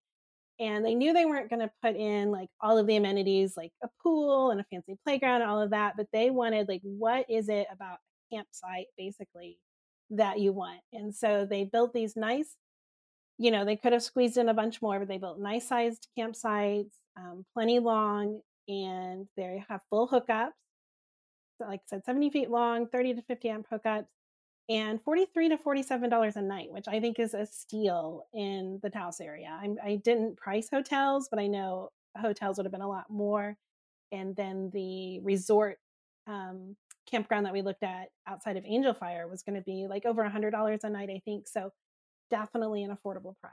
[0.60, 3.72] And they knew they weren't going to put in like all of the amenities, like
[3.82, 7.24] a pool and a fancy playground and all of that, but they wanted like, what
[7.28, 9.58] is it about a campsite basically
[10.10, 10.80] that you want?
[10.92, 12.56] And so they built these nice,
[13.38, 16.06] you know, they could have squeezed in a bunch more, but they built nice sized
[16.16, 20.50] campsites, um, plenty long, and they have full hookups
[21.60, 24.06] like I said, 70 feet long, 30 to 50 amp hookups,
[24.68, 28.90] and 43 to 47 dollars a night, which I think is a steal in the
[28.90, 29.58] Taos area.
[29.60, 33.10] I'm, I did not price hotels, but I know hotels would have been a lot
[33.10, 33.56] more.
[34.12, 35.78] And then the resort
[36.26, 36.76] um,
[37.10, 40.22] campground that we looked at outside of Angel Fire was going to be like over
[40.22, 41.46] a hundred dollars a night, I think.
[41.46, 41.70] So
[42.30, 43.52] definitely an affordable price.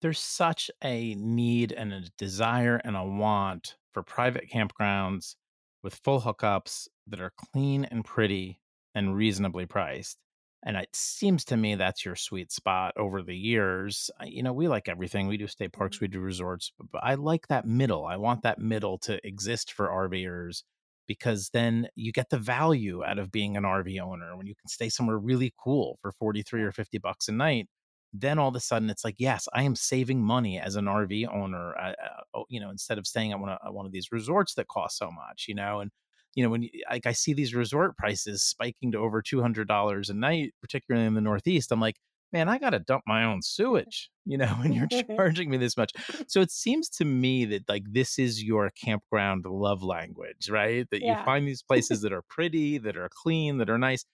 [0.00, 5.36] There's such a need and a desire and a want for private campgrounds
[5.82, 8.60] with full hookups that are clean and pretty
[8.94, 10.18] and reasonably priced.
[10.64, 14.10] And it seems to me that's your sweet spot over the years.
[14.24, 15.26] You know, we like everything.
[15.26, 16.04] We do state parks, mm-hmm.
[16.04, 18.06] we do resorts, but I like that middle.
[18.06, 20.62] I want that middle to exist for RVers
[21.08, 24.68] because then you get the value out of being an RV owner when you can
[24.68, 27.68] stay somewhere really cool for 43 or 50 bucks a night.
[28.12, 31.34] Then all of a sudden it's like, yes, I am saving money as an RV
[31.34, 31.92] owner, uh,
[32.34, 34.98] uh, you know, instead of staying at one of, one of these resorts that cost
[34.98, 35.90] so much, you know, and
[36.34, 39.68] you know, when you, like I see these resort prices spiking to over two hundred
[39.68, 41.96] dollars a night, particularly in the Northeast, I'm like,
[42.32, 45.76] man, I got to dump my own sewage, you know, when you're charging me this
[45.76, 45.92] much.
[46.28, 50.86] So it seems to me that like this is your campground love language, right?
[50.90, 51.18] That yeah.
[51.18, 54.04] you find these places that are pretty, that are clean, that are nice.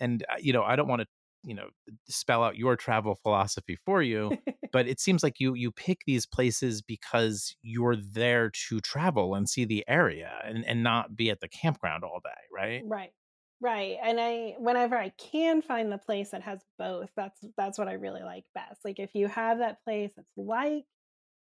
[0.00, 1.06] And, uh, you know, I don't want to
[1.42, 1.68] you know
[2.08, 4.36] spell out your travel philosophy for you
[4.72, 9.48] but it seems like you you pick these places because you're there to travel and
[9.48, 12.82] see the area and and not be at the campground all day right?
[12.84, 13.12] Right
[13.60, 17.88] right and i whenever i can find the place that has both that's that's what
[17.88, 20.84] i really like best like if you have that place that's like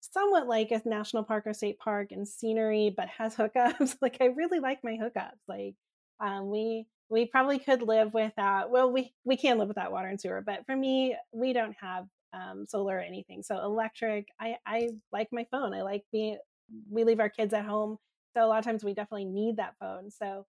[0.01, 4.27] somewhat like a national park or state park and scenery but has hookups like i
[4.27, 5.75] really like my hookups like
[6.21, 10.21] um, we we probably could live without well we we can live without water and
[10.21, 13.43] sewer but for me we don't have um, solar or anything.
[13.45, 15.73] So electric i i like my phone.
[15.73, 16.39] I like being
[16.91, 17.99] we leave our kids at home
[18.37, 20.11] so a lot of times we definitely need that phone.
[20.11, 20.45] So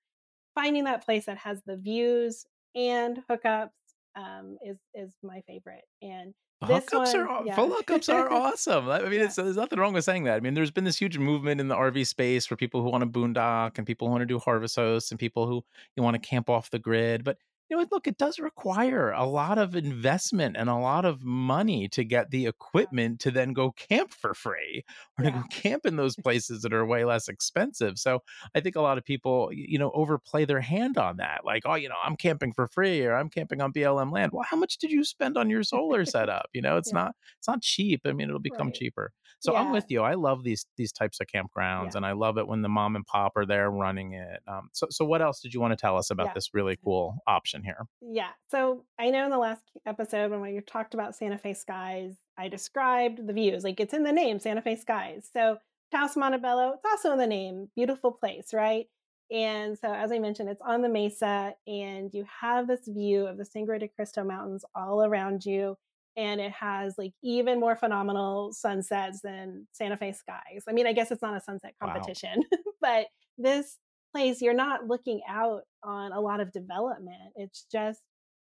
[0.56, 3.70] finding that place that has the views and hookups
[4.16, 5.86] um, is is my favorite.
[6.02, 6.34] And
[6.66, 8.90] hookups one, are yeah, full hookups are awesome.
[8.90, 10.36] I mean, yeah, it's, there's nothing wrong with saying that.
[10.36, 13.02] I mean, there's been this huge movement in the RV space for people who want
[13.04, 15.64] to boondock and people who want to do harvest hosts and people who
[15.96, 17.24] you want to camp off the grid.
[17.24, 17.38] But
[17.70, 21.88] you know, look, it does require a lot of investment and a lot of money
[21.90, 24.84] to get the equipment to then go camp for free
[25.18, 27.98] or to go camp in those places that are way less expensive.
[27.98, 28.20] So
[28.54, 31.42] I think a lot of people, you know, overplay their hand on that.
[31.44, 34.32] Like, oh, you know, I'm camping for free or I'm camping on BLM land.
[34.32, 36.50] Well, how much did you spend on your solar setup?
[36.54, 38.02] You know, it's yeah, not it's not cheap.
[38.06, 39.12] I mean, it'll become right, cheaper.
[39.40, 40.02] So I'm with you.
[40.02, 42.96] I love these these types of campgrounds yeah, and I love it when the mom
[42.96, 44.40] and pop are there running it.
[44.48, 46.34] Um, so so what else did you want to tell us about yeah.
[46.34, 47.88] this really cool option here?
[48.02, 48.32] Yeah.
[48.50, 52.48] So I know in the last episode when we talked about Santa Fe skies, I
[52.50, 53.64] described the views.
[53.64, 55.30] Like it's in the name, Santa Fe skies.
[55.34, 55.58] So
[55.92, 58.88] Taos Monte Bello, it's also in the name, beautiful place, right?
[59.32, 63.38] And so, as I mentioned, it's on the mesa, and you have this view of
[63.38, 65.76] the Sangre de Cristo Mountains all around you.
[66.18, 70.64] And it has like even more phenomenal sunsets than Santa Fe skies.
[70.68, 71.94] I mean, I guess it's not a sunset Wow.
[71.94, 72.44] competition,
[72.82, 73.78] but this
[74.16, 77.34] place, you're not looking out on a lot of development.
[77.36, 78.02] It's just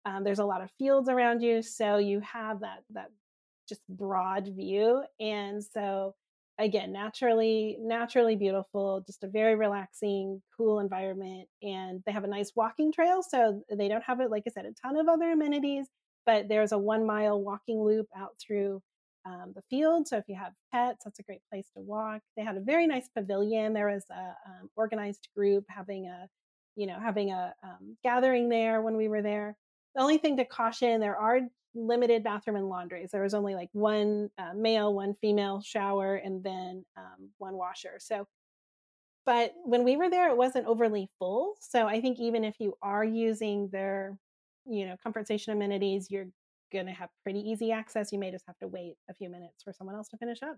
[0.06, 3.10] um, there's a lot of fields around you, so you have that that
[3.68, 5.04] just broad view.
[5.20, 6.16] And so
[6.58, 11.50] again, naturally naturally beautiful, just a very relaxing, cool environment.
[11.62, 14.66] And they have a nice walking trail, so they don't have it like I said,
[14.66, 15.88] a ton of other amenities,
[16.26, 18.82] but there's a one mile walking loop out through
[19.30, 20.08] um, the field.
[20.08, 22.22] So if you have pets, that's a great place to walk.
[22.36, 23.74] They had a very nice pavilion.
[23.74, 26.28] There was a um, organized group having a
[26.76, 29.56] you know having a um, gathering there when we were there
[29.96, 31.42] the only thing to caution, there are
[31.76, 33.12] limited bathroom and laundries.
[33.12, 37.98] There was only like one uh, male, one female shower, and then um, one washer.
[38.00, 38.28] So,
[39.26, 41.56] but when we were there, it wasn't overly full.
[41.60, 44.18] So I think even if you are using their,
[44.66, 46.28] you know, comfort station amenities, you're
[46.72, 48.12] going to have pretty easy access.
[48.12, 50.58] You may just have to wait a few minutes for someone else to finish up.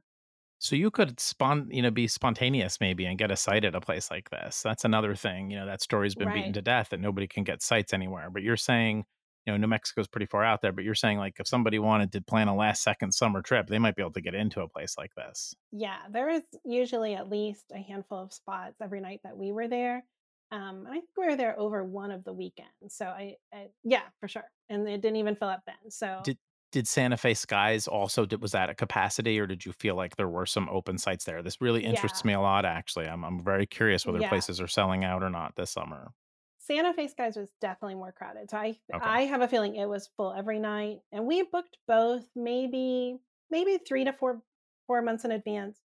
[0.59, 3.81] So you could spon you know, be spontaneous maybe and get a site at a
[3.81, 4.61] place like this.
[4.61, 7.63] That's another thing, you know, that story's been beaten to death that nobody can get
[7.63, 8.29] sites anywhere.
[8.29, 9.05] But you're saying,
[9.47, 12.11] you know, New Mexico's pretty far out there, but you're saying like if somebody wanted
[12.11, 14.69] to plan a last second summer trip, they might be able to get into a
[14.69, 15.55] place like this.
[15.71, 19.67] Yeah, there is usually at least a handful of spots every night that we were
[19.67, 20.03] there.
[20.51, 22.69] Um, and I think we were there over one of the weekends.
[22.89, 24.49] So I, I yeah, for sure.
[24.69, 25.89] And it didn't even fill up then.
[25.89, 26.37] So Did
[26.71, 30.15] did Santa Fe Skies also did was that a capacity or did you feel like
[30.15, 31.41] there were some open sites there?
[31.43, 33.07] This really interests yeah, me a lot actually.
[33.07, 34.29] I'm I'm very curious whether yeah.
[34.29, 36.13] places are selling out or not this summer.
[36.57, 38.49] Santa Fe Skies was definitely more crowded.
[38.49, 39.05] So I Okay.
[39.05, 41.01] I have a feeling it was full every night.
[41.11, 44.41] And we booked both maybe maybe three to four
[44.87, 45.81] four months in advance.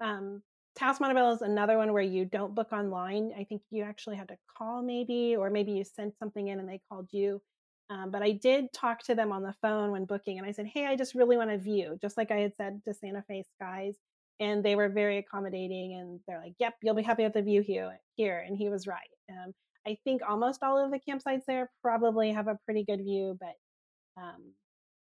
[0.00, 0.42] Um
[0.78, 3.32] Taos Monte Bello is another one where you don't book online.
[3.36, 6.68] I think you actually had to call maybe, or maybe you sent something in and
[6.68, 7.42] they called you.
[7.90, 10.66] Um, but I did talk to them on the phone when booking, and I said,
[10.66, 13.42] "Hey, I just really want to view," just like I had said to Santa Fe
[13.56, 13.96] Skies,
[14.38, 15.94] and they were very accommodating.
[15.94, 18.86] And they're like, "Yep, you'll be happy with the view here." Here, and he was
[18.86, 19.10] right.
[19.30, 19.54] Um,
[19.86, 24.22] I think almost all of the campsites there probably have a pretty good view, but
[24.22, 24.52] um,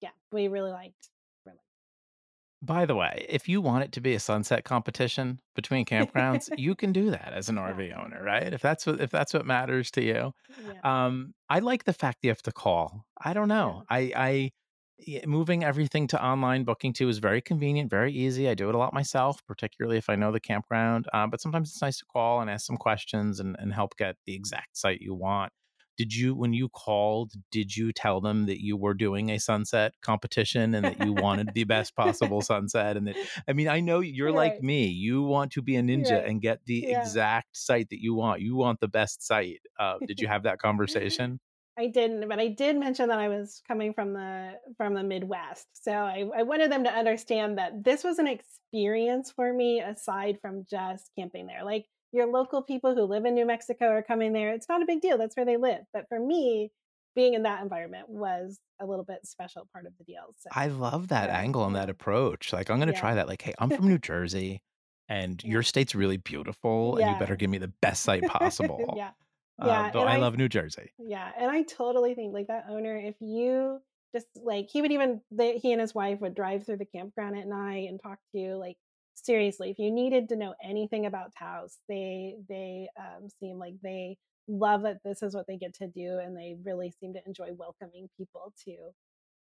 [0.01, 1.11] yeah, we really liked.
[2.65, 6.77] By the way, if you want it to be a sunset competition between campgrounds, you
[6.77, 8.53] can do that as an yeah, RV owner, right?
[8.53, 10.33] If that's what if that's what matters to you.
[10.57, 13.05] yeah, Um, I like the fact you have to call.
[13.21, 14.51] I don't yeah, I I
[15.27, 18.49] moving everything to online booking too is very convenient, very easy.
[18.49, 21.07] I do it a lot myself, particularly if I know the campground.
[21.13, 24.17] Uh, but sometimes it's nice to call and ask some questions and, and help get
[24.27, 25.53] the exact site you want.
[26.03, 29.95] Did you, when you called, did you tell them that you were doing a sunset
[30.03, 32.97] competition and that you wanted the best possible sunset?
[32.97, 33.15] And that,
[33.47, 34.87] I mean, I know you're like me.
[34.87, 37.03] You want to be a ninja right, and get the yeah.
[37.03, 38.41] exact site that you want.
[38.41, 39.61] You want the best site.
[39.79, 41.39] Uh, did you have that conversation?
[41.79, 45.69] I didn't, but I did mention that I was coming from the from the Midwest.
[45.73, 50.41] So I, I wanted them to understand that this was an experience for me aside
[50.43, 51.65] from just camping there.
[51.65, 54.53] Like your local people who live in New Mexico are coming there.
[54.53, 55.19] It's not a big deal.
[55.19, 55.85] That's where they live.
[55.93, 56.73] But for me,
[57.15, 60.35] being in that environment was a little bit special part of the deal.
[60.39, 62.53] So I love that uh, angle and that approach.
[62.53, 63.27] Like, I'm gonna yeah, try that.
[63.29, 64.63] Like, "Hey, I'm from New Jersey,
[65.09, 69.13] and your state's really beautiful, and you better give me the best site possible." yeah,
[69.59, 69.91] Uh, yeah.
[69.93, 70.93] but I I love New Jersey.
[70.99, 73.81] Yeah, and I totally think like that owner, if you
[74.15, 77.37] just like he would even they, he and his wife would drive through the campground
[77.39, 78.57] at night and talk to you.
[78.57, 78.77] Like
[79.15, 84.17] seriously, if you needed to know anything about Taos, they they um, seem like they
[84.49, 87.51] love that this is what they get to do, and they really seem to enjoy
[87.53, 88.77] welcoming people to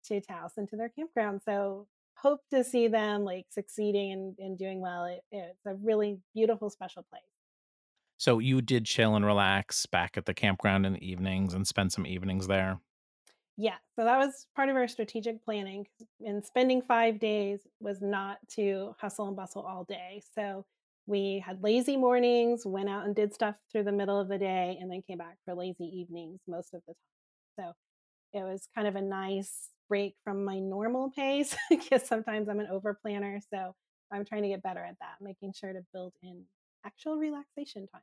[0.09, 1.41] to Taos and to their campground.
[1.45, 1.87] So
[2.17, 5.05] hope to see them like succeeding and, and doing well.
[5.05, 7.23] It, it's a really beautiful, special place.
[8.19, 11.93] So you did chill and relax back at the campground in the evenings and spend
[11.93, 12.79] some evenings there?
[13.59, 15.87] Yeah, so that was part of our strategic planning,
[16.25, 20.65] and spending 5 days was not to hustle and bustle all day, so
[21.07, 24.79] we had lazy mornings, went out and did stuff through the middle of the day,
[24.81, 27.69] and then came back for lazy evenings most of the time.
[27.69, 27.73] So,
[28.41, 32.69] it was kind of a nice break from my normal pace because sometimes I'm an
[32.69, 33.75] over planner, so
[34.13, 36.45] I'm trying to get better at that, making sure to build in
[36.87, 38.03] actual relaxation time.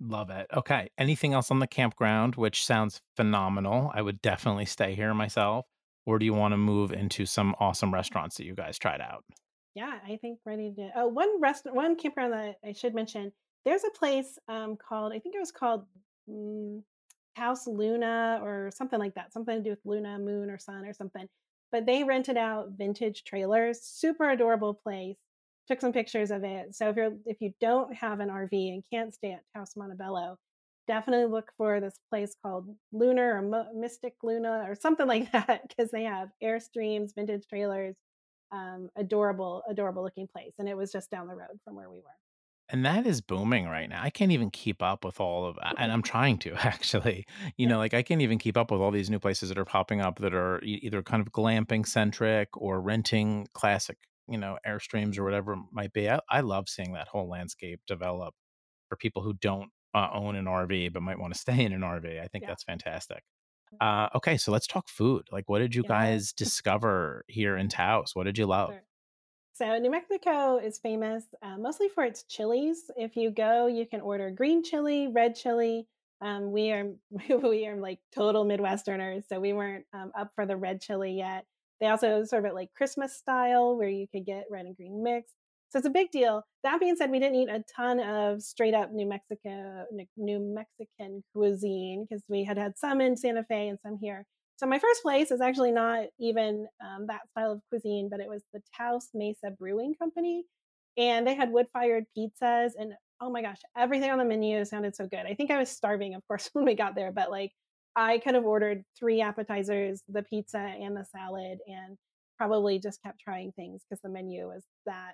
[0.00, 0.46] Love it.
[0.54, 0.90] Okay.
[0.98, 3.90] Anything else on the campground, which sounds phenomenal?
[3.94, 5.66] I would definitely stay here myself.
[6.04, 9.24] Or do you want to move into some awesome restaurants that you guys tried out?
[9.74, 10.90] Yeah, I think ready to.
[10.94, 13.32] Oh, one restaurant, one campground that I should mention.
[13.64, 15.84] There's a place um, called, I think it was called
[16.30, 16.82] mm,
[17.34, 20.94] House Luna or something like that, something to do with Luna, Moon, or Sun or
[20.94, 21.26] something.
[21.72, 23.82] But they rented out vintage trailers.
[23.82, 25.16] Super adorable place.
[25.68, 26.74] Took some pictures of it.
[26.74, 29.96] So if you're if you don't have an RV and can't stay at Taos Monte
[29.96, 30.38] Bello,
[30.86, 35.68] definitely look for this place called Lunar or Mo- Mystic Luna or something like that
[35.68, 37.96] because they have airstreams, vintage trailers,
[38.52, 40.52] um, adorable, adorable looking place.
[40.58, 42.16] And it was just down the road from where we were.
[42.68, 44.02] And that is booming right now.
[44.02, 47.24] I can't even keep up with all of and I'm trying to actually.
[47.56, 49.64] You know, like I can't even keep up with all these new places that are
[49.64, 53.98] popping up that are either kind of glamping centric or renting classic,
[54.28, 56.08] you know, Airstreams or whatever it might be.
[56.10, 58.34] I, I love seeing that whole landscape develop
[58.88, 61.80] for people who don't uh, own an RV but might want to stay in an
[61.80, 62.20] RV.
[62.20, 63.22] I think yeah, that's fantastic.
[63.80, 65.26] Uh, okay, so let's talk food.
[65.32, 65.88] Like, what did you yeah.
[65.88, 68.14] guys discover here in Taos?
[68.14, 68.70] What did you love?
[68.70, 68.82] Sure.
[69.54, 72.90] So New Mexico is famous uh, mostly for its chilies.
[72.96, 75.88] If you go, you can order green chili, red chili.
[76.20, 76.90] Um, we are
[77.42, 81.46] we are like total Midwesterners, so we weren't um, up for the red chili yet.
[81.80, 85.32] They also serve it like Christmas style, where you could get red and green mix.
[85.68, 86.42] So it's a big deal.
[86.62, 89.84] That being said, we didn't eat a ton of straight up New Mexico
[90.16, 94.24] New Mexican cuisine because we had had some in Santa Fe and some here.
[94.56, 98.28] So my first place is actually not even um, that style of cuisine, but it
[98.28, 100.44] was the Taos Mesa Brewing Company,
[100.96, 102.70] and they had wood fired pizzas.
[102.78, 105.26] And oh my gosh, everything on the menu sounded so good.
[105.26, 107.52] I think I was starving, of course, when we got there, but like
[107.96, 111.96] I could have ordered three appetizers, the pizza, and the salad, and
[112.36, 115.12] probably just kept trying things because the menu was that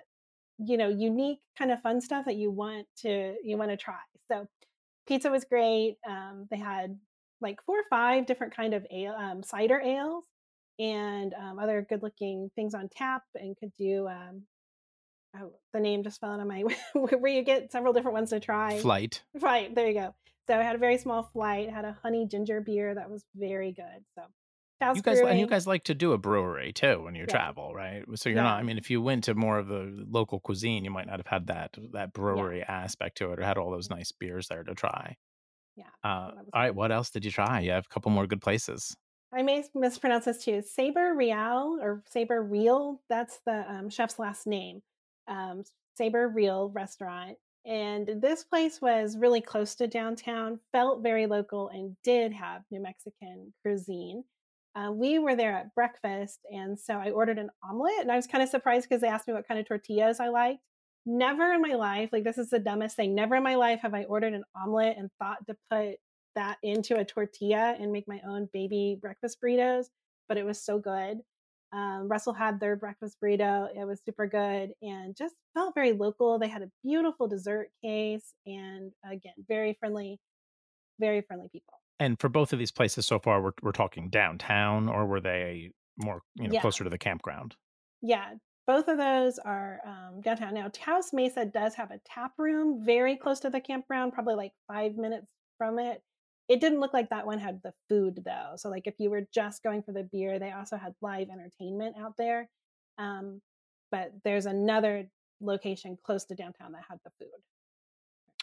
[0.59, 3.95] you know unique kind of fun stuff that you want to you want to try.
[4.31, 4.47] So
[5.07, 5.95] pizza was great.
[6.07, 6.97] Um, they had
[7.41, 10.25] like four or five different kind of ale, um, cider ales
[10.79, 14.43] and um, other good looking things on tap and could do um,
[15.39, 16.63] oh, the name just fell out of my
[16.93, 19.21] where you get several different ones to try Flight.
[19.39, 20.15] right there you go
[20.47, 23.71] so i had a very small flight had a honey ginger beer that was very
[23.71, 24.23] good so
[24.83, 27.31] House You guys and you guys like to do a brewery too when you yeah
[27.31, 28.03] travel, right?
[28.15, 30.91] So you're not I mean, if you went to more of the local cuisine, you
[30.91, 33.89] might not have had that that yeah brewery aspect to it or had all those
[33.89, 35.15] nice beers there to try.
[35.75, 37.61] yeah Uh, so that was all right, what else did you try?
[37.61, 38.95] You have a couple more good places.
[39.31, 40.61] I may mispronounce this too.
[40.61, 43.01] Saber Real or Saber Real.
[43.09, 44.81] That's the um, chef's last name.
[45.27, 45.63] Um,
[45.97, 47.37] Saber Real restaurant.
[47.65, 52.81] And this place was really close to downtown, felt very local, and did have New
[52.81, 54.23] Mexican cuisine.
[54.75, 58.01] Uh, we were there at breakfast, and so I ordered an omelet.
[58.01, 60.29] And I was kind of surprised because they asked me what kind of tortillas I
[60.29, 60.59] liked.
[61.05, 63.93] Never in my life, like this is the dumbest thing, never in my life have
[63.93, 65.97] I ordered an omelet and thought to put
[66.35, 69.87] that into a tortilla and make my own baby breakfast burritos,
[70.27, 71.19] but it was so good.
[71.73, 73.67] Um, Russell had their breakfast burrito.
[73.75, 76.37] It was super good and just felt very local.
[76.37, 80.19] They had a beautiful dessert case and again, very friendly,
[80.99, 81.73] very friendly people.
[81.99, 85.71] And for both of these places so far, we're we're talking downtown, or were they
[85.97, 87.55] more, you know, Yeah, closer to the campground?
[88.01, 88.33] yeah.
[88.65, 90.53] Both of those are um, downtown.
[90.53, 94.53] Now, Taos Mesa does have a tap room very close to the campground, probably like
[94.69, 96.01] five minutes from it.
[96.49, 98.53] It didn't look like that one had the food though.
[98.57, 101.95] So, like, if you were just going for the beer, they also had live entertainment
[101.97, 102.49] out there.
[102.97, 103.41] Um,
[103.91, 105.07] but there's another
[105.39, 107.29] location close to downtown that had the food.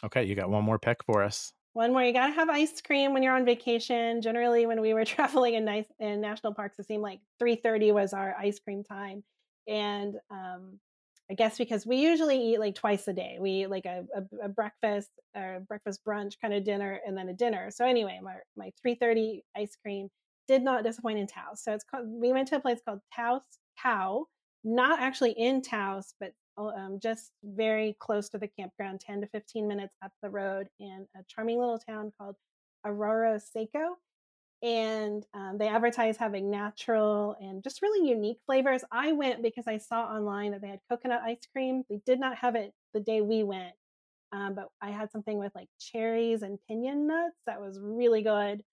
[0.03, 1.53] Okay, you got one more pick for us.
[1.73, 4.21] One more, you gotta have ice cream when you're on vacation.
[4.21, 8.13] Generally, when we were traveling in nice in national parks, it seemed like 3:30 was
[8.13, 9.23] our ice cream time.
[9.67, 10.79] And um,
[11.31, 13.37] I guess because we usually eat like twice a day.
[13.39, 17.29] We eat like a, a, a breakfast or breakfast brunch kind of dinner and then
[17.29, 17.71] a dinner.
[17.71, 20.09] So anyway, my my 3:30 ice cream
[20.49, 21.63] did not disappoint in Taos.
[21.63, 23.43] So it's called we went to a place called Taos
[23.81, 24.25] Cow,
[24.65, 29.27] not actually in Taos, but uh, um, just very close to the campground, 10 to
[29.27, 32.35] 15 minutes up the road in a charming little town called
[32.83, 33.95] Arroyo Seco
[34.63, 38.83] and um, they advertise having natural and just really unique flavors.
[38.91, 41.83] I went because I saw online that they had coconut ice cream.
[41.89, 43.73] They did not have it the day we went,
[44.33, 48.63] um, but I had something with like cherries and pinion nuts that was really good.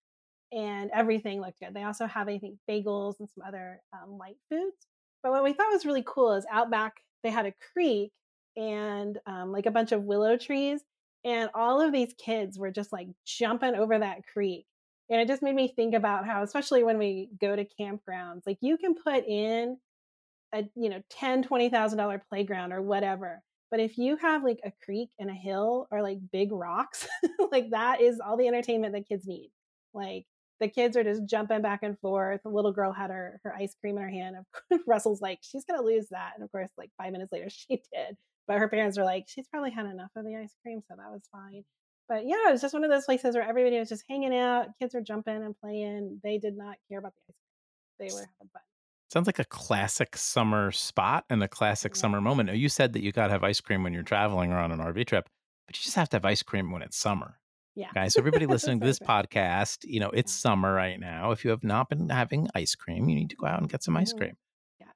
[0.52, 1.74] and everything looked good.
[1.74, 4.76] They also have, I think, bagels and some other um, light foods.
[5.22, 8.12] But what we thought was really cool is out back they had a creek
[8.56, 10.80] and um, like a bunch of willow trees,
[11.24, 14.66] and all of these kids were just like jumping over that creek.
[15.10, 18.58] And it just made me think about how, especially when we go to campgrounds, like
[18.60, 19.78] you can put in
[20.54, 24.60] a you know ten twenty thousand dollar playground or whatever, but if you have like
[24.64, 27.06] a creek and a hill or like big rocks,
[27.52, 29.50] like that is all the entertainment that kids need.
[29.92, 30.24] Like
[30.60, 32.40] the kids are just jumping back and forth.
[32.42, 34.36] The little girl had her her ice cream in her hand.
[34.86, 38.16] Russell's like, she's gonna lose that, and of course, like five minutes later, she did.
[38.46, 41.10] But her parents were like, she's probably had enough of the ice cream, so that
[41.10, 41.64] was fine.
[42.08, 44.68] But yeah, it was just one of those places where everybody was just hanging out.
[44.78, 46.20] Kids were jumping and playing.
[46.24, 47.36] They did not care about the ice
[47.98, 48.08] cream.
[48.08, 48.62] They were having fun.
[49.10, 52.00] Sounds like a classic summer spot and a classic yeah.
[52.00, 52.54] summer moment.
[52.54, 54.80] You said that you got to have ice cream when you're traveling or on an
[54.80, 55.28] RV trip,
[55.66, 57.38] but you just have to have ice cream when it's summer.
[57.74, 57.88] Yeah.
[57.94, 60.50] Guys, so everybody listening to this podcast, you know, it's yeah.
[60.50, 61.30] summer right now.
[61.30, 63.82] If you have not been having ice cream, you need to go out and get
[63.82, 64.18] some ice mm-hmm.
[64.18, 64.36] cream.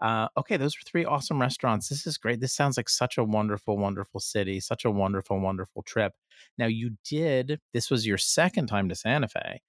[0.03, 1.89] Uh, okay, those are three awesome restaurants.
[1.89, 2.41] This is great.
[2.41, 6.13] This sounds like such a wonderful, wonderful city, such a wonderful, wonderful trip.
[6.59, 9.61] Now, you did, this was your second time to Santa Fe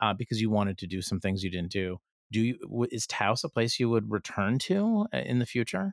[0.00, 1.98] uh, because you wanted to do some things you didn't do.
[2.30, 5.92] Do you, is Taos a place you would return to uh, in the future?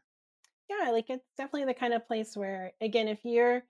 [0.70, 3.64] Yeah, like it's definitely the kind of place where, again, if you're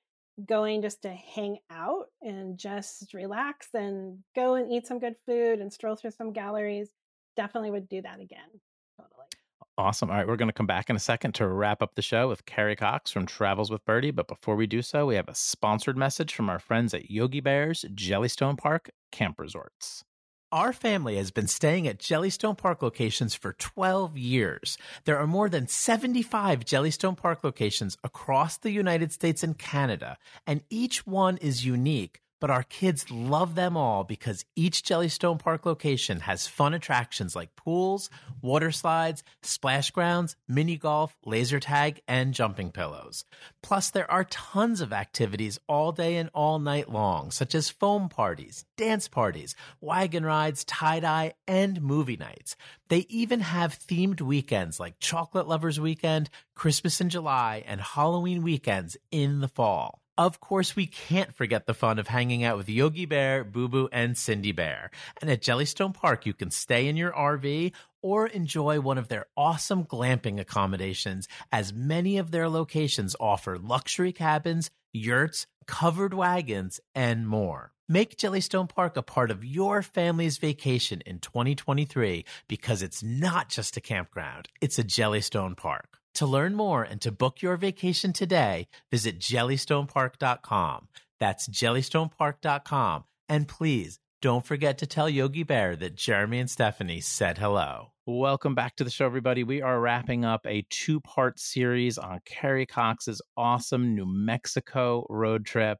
[0.45, 5.61] going just to hang out and just relax and go and eat some good food
[5.61, 6.89] and stroll through some galleries,
[7.37, 8.49] definitely would do that again.
[9.79, 10.09] Awesome.
[10.09, 12.27] All right, we're going to come back in a second to wrap up the show
[12.27, 14.09] with Kerri Cox from Travels with Birdy.
[14.09, 17.41] But before we do so, we have a sponsored message from our friends at Yogi
[17.41, 20.03] Bear's Jellystone Park Camp Resorts.
[20.51, 24.79] Our family has been staying at Jellystone Park locations for 12 years.
[25.05, 30.17] There are more than 75 Jellystone Park locations across the United States and Canada,
[30.47, 35.65] and each one is unique but our kids love them all because each Jellystone Park
[35.65, 38.09] location has fun attractions like pools,
[38.41, 43.25] water slides, splash grounds, mini golf, laser tag, and jumping pillows.
[43.63, 48.09] Plus, there are tons of activities all day and all night long, such as foam
[48.09, 52.55] parties, dance parties, wagon rides, tie dye, and movie nights.
[52.89, 58.95] They even have themed weekends like Chocolate Lovers Weekend, Christmas in July, and Halloween weekends
[59.11, 60.01] in the fall.
[60.17, 63.87] Of course, we can't forget the fun of hanging out with Yogi Bear, Boo Boo,
[63.91, 64.89] and Cindy Bear.
[65.21, 69.27] And at Jellystone Park, you can stay in your RV or enjoy one of their
[69.37, 77.27] awesome glamping accommodations, as many of their locations offer luxury cabins, yurts, covered wagons, and
[77.27, 77.73] more.
[77.87, 83.77] Make Jellystone Park a part of your family's vacation in 2023 because it's not just
[83.77, 85.99] a campground, it's a Jellystone Park.
[86.17, 90.87] To learn more and to book your vacation today, visit jellystonepark.com.
[91.19, 93.03] That's jellystonepark.com.
[93.29, 97.91] And please don't forget to tell Yogi Bear that Jeremy and Stephanie said hello.
[98.07, 99.43] Welcome back to the show, everybody.
[99.43, 105.45] We are wrapping up a two part series on Kerri Cox's awesome New Mexico road
[105.45, 105.77] trip.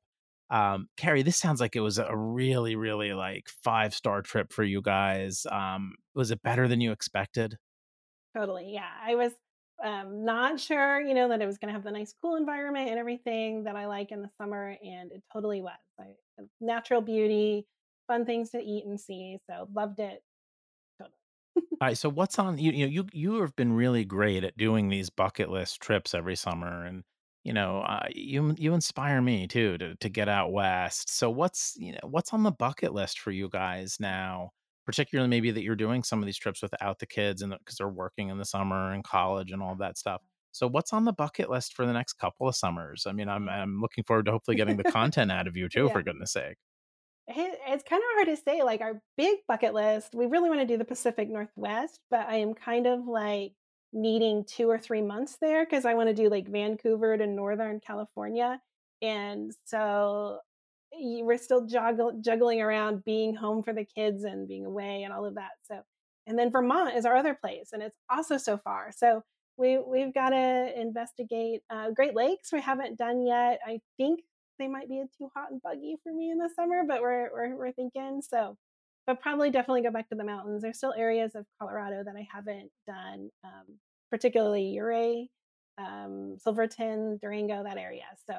[0.51, 4.63] Um, Kerri, this sounds like it was a really, really like five star trip for
[4.63, 5.47] you guys.
[5.51, 7.57] Um, was it better than you expected?
[8.35, 8.71] Totally.
[8.71, 8.85] Yeah.
[9.03, 9.31] I was
[9.83, 12.89] um, not sure, you know, that it was going to have the nice, cool environment
[12.89, 15.73] and everything that I like in the summer, and it totally was.
[15.99, 16.15] I,
[16.61, 17.65] natural beauty,
[18.07, 19.37] fun things to eat and see.
[19.49, 20.21] So loved it.
[20.99, 21.13] Totally.
[21.81, 21.97] All right.
[21.97, 22.71] So what's on you?
[22.71, 26.35] You know, you you have been really great at doing these bucket list trips every
[26.35, 27.03] summer, and
[27.43, 31.09] you know, uh, you you inspire me too to to get out west.
[31.09, 34.51] So what's you know what's on the bucket list for you guys now?
[34.87, 37.89] Particularly maybe that you're doing some of these trips without the kids and because they're
[37.89, 40.21] working in the summer and college and all that stuff.
[40.53, 43.05] So what's on the bucket list for the next couple of summers?
[43.05, 45.85] I mean, I'm I'm looking forward to hopefully getting the content out of you too,
[45.87, 45.91] yeah.
[45.91, 46.55] for goodness sake.
[47.27, 48.63] It's kind of hard to say.
[48.63, 52.37] Like our big bucket list, we really want to do the Pacific Northwest, but I
[52.37, 53.51] am kind of like
[53.91, 57.81] needing two or three months there because I want to do like Vancouver to Northern
[57.81, 58.61] California.
[59.01, 60.39] And so
[60.93, 65.35] we're still juggling around being home for the kids and being away and all of
[65.35, 65.51] that.
[65.63, 65.81] So,
[66.25, 68.91] and then Vermont is our other place, and it's also so far.
[68.95, 69.23] So
[69.57, 72.51] we we've got to investigate uh, Great Lakes.
[72.51, 73.59] We haven't done yet.
[73.65, 74.21] I think
[74.59, 77.55] they might be too hot and buggy for me in the summer, but we're we're,
[77.55, 78.57] we're thinking so.
[79.05, 80.61] But probably definitely go back to the mountains.
[80.61, 83.77] There's still areas of Colorado that I haven't done, um,
[84.11, 85.29] particularly Ouray,
[85.77, 88.03] um, Silverton, Durango, that area.
[88.25, 88.33] So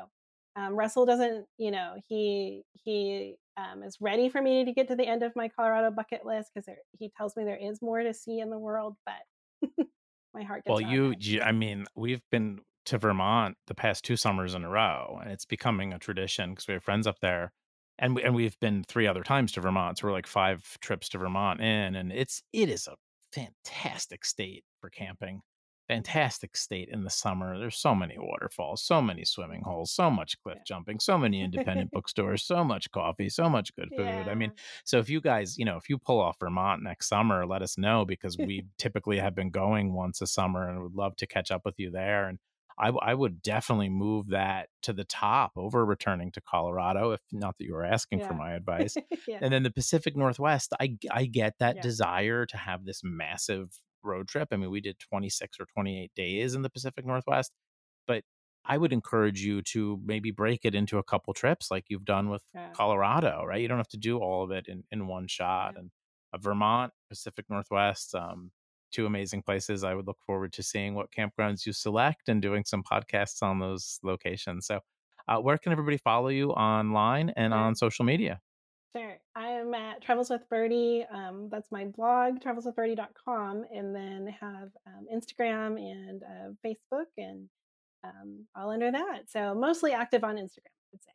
[0.59, 4.97] um, Russell doesn't, you know, he he um, is ready for me to get to
[4.97, 8.13] the end of my Colorado bucket list because he tells me there is more to
[8.13, 9.69] see in the world, but
[10.35, 10.63] my heart.
[10.67, 14.69] well, you, you, I mean, we've been to Vermont the past two summers in a
[14.69, 17.53] row, and it's becoming a tradition because we have friends up there.
[17.99, 19.99] and we, and we've been three other times to Vermont.
[19.99, 22.97] So we're like five trips to Vermont in, and it's it is a
[23.33, 25.43] fantastic state for camping.
[25.89, 27.59] Fantastic state in the summer.
[27.59, 31.91] There's so many waterfalls, so many swimming holes, so much cliff jumping, so many independent
[31.93, 34.29] bookstores, so much coffee, so much good food.
[34.29, 34.53] I mean,
[34.85, 37.79] so if you guys, you know, if you pull off Vermont next summer, let us
[37.79, 41.51] know because we typically have been going once a summer and would love to catch
[41.51, 42.29] up with you there.
[42.29, 42.39] And
[42.79, 47.57] I, I would definitely move that to the top over returning to Colorado, if not
[47.59, 48.99] that you were asking for my advice.
[49.27, 49.39] yeah.
[49.41, 51.83] And then the Pacific Northwest, I, I get that Yeah.
[51.83, 53.71] desire to have this massive
[54.03, 54.49] road trip.
[54.53, 57.53] I mean, we did 26 or 28 days in the Pacific Northwest,
[58.07, 58.25] but
[58.65, 62.29] I would encourage you to maybe break it into a couple trips like you've done
[62.31, 62.77] with Yeah.
[62.77, 63.61] Colorado, right?
[63.61, 65.75] You don't have to do all of it in, in one shot.
[65.75, 65.81] Yeah.
[65.81, 65.91] And
[66.33, 68.53] uh, Vermont, Pacific Northwest, um,
[68.93, 69.85] two amazing places.
[69.85, 73.59] I would look forward to seeing what campgrounds you select and doing some podcasts on
[73.59, 74.67] those locations.
[74.67, 74.81] So,
[75.29, 78.41] uh, where can everybody follow you online and on social media?
[78.97, 79.19] Sure.
[79.35, 81.05] I am at Travels with Birdy.
[81.13, 87.49] Um, that's my blog, travelswithbirdy.com, and then have um, Instagram and uh, Facebook, and
[88.03, 89.31] um, all under that.
[89.31, 91.13] So mostly active on Instagram, I would say.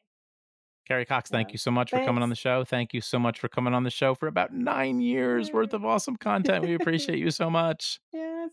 [0.90, 2.64] Kerri Cox, thank you so much for coming on the show.
[2.64, 5.86] Thank you so much for coming on the show for about nine years worth of
[5.86, 6.66] awesome content.
[6.66, 8.00] We appreciate you so much.
[8.12, 8.52] Yes.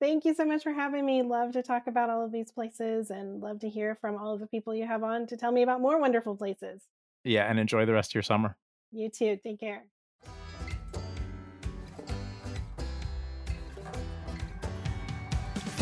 [0.00, 1.22] Thank you so much for having me.
[1.22, 4.40] Love to talk about all of these places and love to hear from all of
[4.40, 6.82] the people you have on to tell me about more wonderful places.
[7.24, 8.56] Yeah, and enjoy the rest of your summer.
[8.92, 9.38] You too.
[9.42, 9.84] Take care.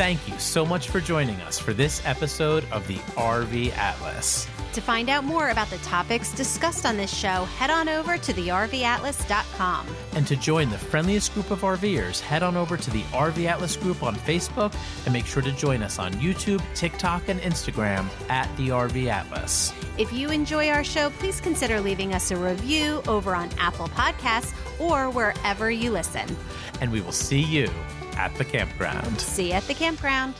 [0.03, 4.49] Thank you so much for joining us for this episode of the RV Atlas.
[4.73, 8.33] To find out more about the topics discussed on this show, head on over to
[8.33, 9.87] thervatlas.com.
[10.11, 13.77] And to join the friendliest group of RVers, head on over to the RV Atlas
[13.77, 14.75] group on Facebook
[15.05, 19.71] and make sure to join us on YouTube, TikTok, and Instagram at the RV Atlas.
[19.97, 24.53] If you enjoy our show, please consider leaving us a review over on Apple Podcasts
[24.81, 26.27] or wherever you listen.
[26.81, 27.69] And we will see you
[28.17, 29.19] at the campground.
[29.19, 30.35] See you at the campground.